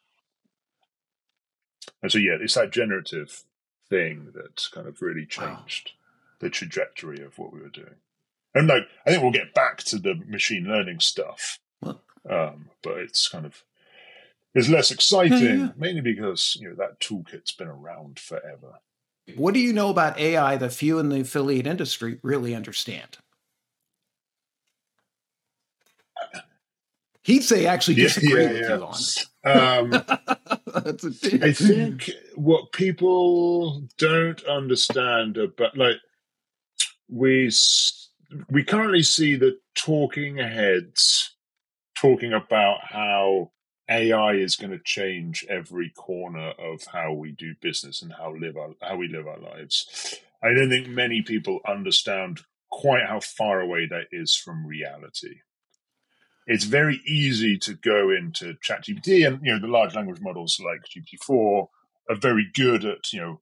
And 2.01 2.11
so 2.11 2.17
yeah, 2.17 2.37
it's 2.39 2.55
that 2.55 2.71
generative 2.71 3.43
thing 3.89 4.29
that 4.33 4.67
kind 4.71 4.87
of 4.87 5.01
really 5.01 5.25
changed 5.25 5.91
wow. 5.93 6.39
the 6.39 6.49
trajectory 6.49 7.21
of 7.23 7.37
what 7.37 7.51
we 7.51 7.59
were 7.59 7.69
doing. 7.69 7.95
And 8.53 8.67
like 8.67 8.83
I 9.05 9.11
think 9.11 9.23
we'll 9.23 9.31
get 9.31 9.53
back 9.53 9.77
to 9.83 9.97
the 9.97 10.15
machine 10.27 10.65
learning 10.65 10.99
stuff. 10.99 11.59
Um, 12.29 12.69
but 12.83 12.97
it's 12.97 13.27
kind 13.27 13.45
of 13.45 13.63
it's 14.53 14.69
less 14.69 14.91
exciting, 14.91 15.41
yeah, 15.41 15.53
yeah. 15.53 15.69
mainly 15.77 16.01
because 16.01 16.57
you 16.59 16.69
know 16.69 16.75
that 16.75 16.99
toolkit's 16.99 17.51
been 17.51 17.67
around 17.67 18.19
forever. 18.19 18.79
What 19.35 19.53
do 19.53 19.59
you 19.59 19.73
know 19.73 19.89
about 19.89 20.17
AI 20.17 20.57
that 20.57 20.73
few 20.73 20.97
in 20.97 21.09
the 21.09 21.21
affiliate 21.21 21.67
industry 21.67 22.19
really 22.23 22.55
understand? 22.55 23.17
He'd 27.23 27.43
say 27.43 27.65
actually 27.65 27.95
disagree 27.95 28.43
yeah, 28.43 28.51
yeah, 28.51 28.77
with 28.77 29.27
you 29.43 29.53
on. 29.53 29.93
Um, 29.93 29.93
I 31.43 31.51
think 31.51 32.11
what 32.35 32.71
people 32.71 33.83
don't 33.97 34.43
understand 34.43 35.37
about 35.37 35.77
like 35.77 35.97
we 37.09 37.51
we 38.49 38.63
currently 38.63 39.03
see 39.03 39.35
the 39.35 39.57
talking 39.75 40.37
heads 40.37 41.35
talking 41.95 42.33
about 42.33 42.79
how 42.83 43.51
AI 43.89 44.33
is 44.33 44.55
going 44.55 44.71
to 44.71 44.79
change 44.85 45.45
every 45.49 45.89
corner 45.89 46.51
of 46.51 46.85
how 46.85 47.11
we 47.13 47.31
do 47.31 47.55
business 47.61 48.01
and 48.01 48.13
how 48.13 48.35
live 48.35 48.55
our, 48.55 48.69
how 48.81 48.95
we 48.95 49.07
live 49.07 49.27
our 49.27 49.39
lives. 49.39 50.15
I 50.43 50.53
don't 50.53 50.69
think 50.69 50.87
many 50.87 51.21
people 51.23 51.59
understand 51.67 52.41
quite 52.69 53.05
how 53.05 53.19
far 53.19 53.59
away 53.61 53.87
that 53.87 54.05
is 54.11 54.35
from 54.35 54.65
reality. 54.65 55.39
It's 56.49 56.63
very 56.63 56.99
easy 57.05 57.59
to 57.59 57.75
go 57.75 58.09
into 58.09 58.55
ChatGPT, 58.55 59.27
and 59.27 59.39
you 59.45 59.53
know 59.53 59.59
the 59.59 59.67
large 59.67 59.93
language 59.93 60.19
models 60.19 60.59
like 60.59 60.81
GPT-4 60.83 61.67
are 62.09 62.15
very 62.15 62.47
good 62.55 62.83
at 62.85 63.13
you 63.13 63.21
know 63.21 63.39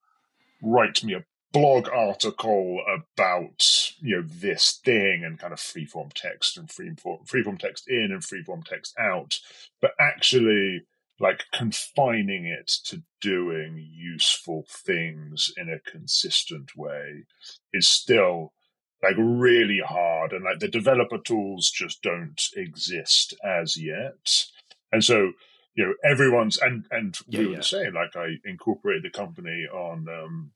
write 0.62 1.02
me 1.06 1.14
a 1.14 1.24
blog 1.54 1.88
article 1.88 2.84
about 2.94 3.94
you 4.02 4.18
know 4.18 4.28
this 4.28 4.82
thing 4.84 5.24
and 5.24 5.40
kind 5.40 5.54
of 5.54 5.60
freeform 5.60 6.12
text 6.14 6.58
and 6.58 6.68
freeform 6.68 7.26
freeform 7.26 7.58
text 7.58 7.88
in 7.88 8.12
and 8.12 8.24
freeform 8.24 8.66
text 8.66 8.94
out, 9.00 9.40
but 9.82 9.92
actually 10.02 10.84
like 11.22 11.46
confining 11.54 12.46
it 12.46 12.68
to 12.68 13.02
doing 13.22 13.90
useful 13.90 14.66
things 14.70 15.50
in 15.56 15.70
a 15.70 15.80
consistent 15.90 16.76
way 16.76 17.24
is 17.74 17.88
still 17.88 18.52
like 19.04 19.16
really 19.18 19.82
hard 19.86 20.34
and 20.34 20.44
like 20.44 20.60
the 20.60 20.68
developer 20.68 21.18
tools 21.18 21.70
just 21.70 22.02
don't 22.02 22.42
exist 22.56 23.34
as 23.44 23.78
yet 23.78 24.46
and 24.92 25.04
so 25.04 25.34
you 25.76 25.86
know 25.86 25.94
everyone's 26.04 26.58
and 26.58 26.86
and 26.92 27.18
yeah, 27.28 27.40
we 27.40 27.48
were 27.48 27.54
yeah. 27.54 27.62
saying 27.62 27.94
like 27.94 28.16
i 28.16 28.36
incorporated 28.46 29.04
the 29.04 29.18
company 29.18 29.68
on 29.72 30.08
um 30.10 30.52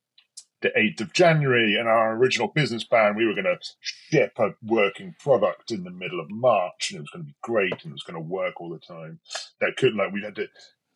the 0.61 0.69
8th 0.69 1.01
of 1.01 1.13
January, 1.13 1.75
and 1.75 1.87
our 1.87 2.15
original 2.15 2.47
business 2.47 2.83
plan, 2.83 3.15
we 3.15 3.25
were 3.25 3.33
going 3.33 3.45
to 3.45 3.57
ship 3.79 4.33
a 4.37 4.53
working 4.63 5.15
product 5.19 5.71
in 5.71 5.83
the 5.83 5.91
middle 5.91 6.19
of 6.19 6.29
March, 6.29 6.91
and 6.91 6.97
it 6.97 7.01
was 7.01 7.09
going 7.09 7.25
to 7.25 7.29
be 7.29 7.35
great, 7.41 7.83
and 7.83 7.91
it 7.91 7.93
was 7.93 8.03
going 8.03 8.21
to 8.21 8.29
work 8.29 8.61
all 8.61 8.69
the 8.69 8.79
time. 8.79 9.19
That 9.59 9.75
couldn't 9.77 9.97
like 9.97 10.13
we 10.13 10.21
had 10.21 10.35
to 10.35 10.47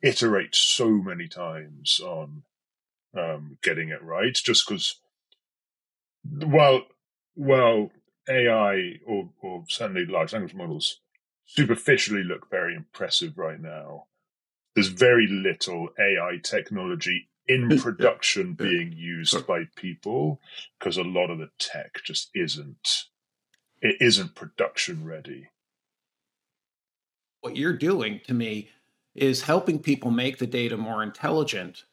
iterate 0.01 0.53
so 0.53 0.89
many 0.89 1.27
times 1.27 1.99
on 1.99 2.43
um, 3.17 3.57
getting 3.63 3.89
it 3.89 4.03
right, 4.03 4.35
just 4.35 4.67
because. 4.67 4.99
Well, 6.31 6.83
well, 7.35 7.91
AI 8.27 8.99
or 9.05 9.29
or 9.41 9.63
certainly 9.67 10.05
large 10.05 10.33
language 10.33 10.55
models 10.55 10.99
superficially 11.45 12.23
look 12.23 12.49
very 12.49 12.75
impressive 12.75 13.37
right 13.37 13.59
now. 13.59 14.05
There's 14.73 14.87
very 14.87 15.27
little 15.27 15.89
AI 15.99 16.39
technology 16.43 17.29
in 17.47 17.79
production 17.79 18.53
being 18.53 18.91
used 18.91 19.45
by 19.45 19.65
people 19.75 20.39
because 20.79 20.97
a 20.97 21.03
lot 21.03 21.29
of 21.29 21.37
the 21.37 21.49
tech 21.59 22.01
just 22.03 22.29
isn't 22.33 23.05
it 23.81 23.97
isn't 23.99 24.35
production 24.35 25.05
ready. 25.05 25.49
What 27.41 27.55
you're 27.55 27.73
doing 27.73 28.21
to 28.25 28.33
me 28.33 28.69
is 29.13 29.43
helping 29.43 29.79
people 29.79 30.09
make 30.09 30.39
the 30.39 30.47
data 30.47 30.75
more 30.75 31.03
intelligent 31.03 31.85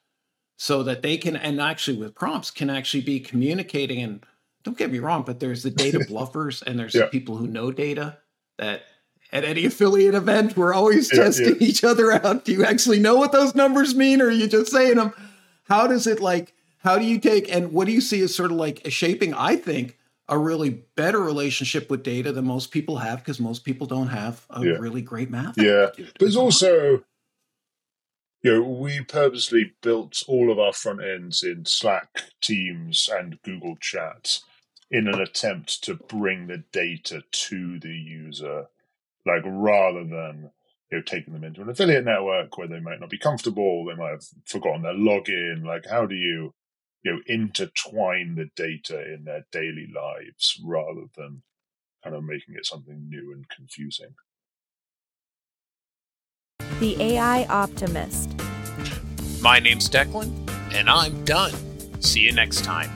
so 0.56 0.82
that 0.82 1.02
they 1.02 1.16
can 1.16 1.36
and 1.36 1.60
actually 1.60 1.98
with 1.98 2.14
prompts 2.14 2.50
can 2.50 2.70
actually 2.70 3.02
be 3.02 3.20
communicating 3.20 4.00
and 4.00 4.24
don't 4.62 4.78
get 4.78 4.90
me 4.90 4.98
wrong 4.98 5.22
but 5.22 5.40
there's 5.40 5.62
the 5.62 5.70
data 5.70 5.98
bluffers 6.08 6.62
and 6.62 6.78
there's 6.78 6.94
yeah. 6.94 7.02
the 7.02 7.08
people 7.08 7.36
who 7.36 7.46
know 7.46 7.70
data 7.70 8.18
that 8.58 8.82
at 9.32 9.44
any 9.44 9.64
affiliate 9.64 10.14
event 10.14 10.56
we're 10.56 10.74
always 10.74 11.10
yeah, 11.12 11.24
testing 11.24 11.56
yeah. 11.56 11.56
each 11.68 11.82
other 11.84 12.12
out. 12.12 12.44
Do 12.44 12.52
you 12.52 12.64
actually 12.64 13.00
know 13.00 13.16
what 13.16 13.32
those 13.32 13.54
numbers 13.54 13.94
mean 13.94 14.20
or 14.20 14.26
are 14.26 14.30
you 14.30 14.46
just 14.46 14.70
saying 14.70 14.96
them 14.96 15.12
how 15.64 15.86
does 15.86 16.06
it 16.06 16.20
like 16.20 16.54
how 16.78 16.98
do 16.98 17.04
you 17.04 17.18
take 17.18 17.52
and 17.52 17.72
what 17.72 17.86
do 17.86 17.92
you 17.92 18.00
see 18.00 18.20
as 18.22 18.34
sort 18.34 18.50
of 18.50 18.56
like 18.56 18.82
shaping 18.88 19.32
i 19.34 19.56
think 19.56 19.98
a 20.28 20.38
really 20.38 20.70
better 20.96 21.20
relationship 21.20 21.90
with 21.90 22.02
data 22.02 22.32
than 22.32 22.46
most 22.46 22.70
people 22.70 22.98
have 22.98 23.18
because 23.18 23.40
most 23.40 23.64
people 23.64 23.86
don't 23.86 24.08
have 24.08 24.44
a 24.50 24.60
really 24.78 25.02
great 25.02 25.30
math 25.30 25.56
yeah. 25.56 25.86
but 25.96 26.22
it's 26.22 26.36
also 26.36 27.02
you 28.42 28.52
know 28.52 28.62
we 28.62 29.00
purposely 29.00 29.72
built 29.82 30.22
all 30.28 30.50
of 30.50 30.58
our 30.58 30.72
front 30.72 31.02
ends 31.02 31.42
in 31.42 31.64
slack 31.64 32.22
teams 32.40 33.08
and 33.12 33.40
google 33.42 33.76
chat 33.76 34.40
in 34.92 35.08
an 35.08 35.20
attempt 35.20 35.82
to 35.82 35.94
bring 35.94 36.46
the 36.46 36.62
data 36.70 37.22
to 37.32 37.80
the 37.80 37.88
user 37.88 38.66
like 39.26 39.42
rather 39.44 40.04
than 40.04 40.50
you 40.90 40.98
know, 40.98 41.02
taking 41.02 41.32
them 41.32 41.44
into 41.44 41.62
an 41.62 41.70
affiliate 41.70 42.04
network 42.04 42.56
where 42.58 42.68
they 42.68 42.80
might 42.80 43.00
not 43.00 43.10
be 43.10 43.18
comfortable, 43.18 43.84
they 43.84 43.94
might 43.94 44.10
have 44.10 44.24
forgotten 44.44 44.82
their 44.82 44.92
login. 44.92 45.64
Like, 45.64 45.86
how 45.88 46.06
do 46.06 46.14
you, 46.14 46.52
you 47.02 47.12
know, 47.12 47.20
intertwine 47.26 48.34
the 48.34 48.50
data 48.56 49.02
in 49.14 49.24
their 49.24 49.46
daily 49.50 49.88
lives 49.94 50.60
rather 50.62 51.04
than 51.16 51.42
kind 52.04 52.14
of 52.14 52.24
making 52.24 52.56
it 52.56 52.66
something 52.66 53.08
new 53.08 53.32
and 53.32 53.48
confusing? 53.48 54.14
The 56.80 57.00
AI 57.00 57.44
Optimist. 57.44 58.30
My 59.40 59.58
name's 59.58 59.88
Declan, 59.88 60.30
and 60.74 60.90
I'm 60.90 61.24
done. 61.24 61.52
See 62.00 62.20
you 62.20 62.32
next 62.32 62.64
time. 62.64 62.90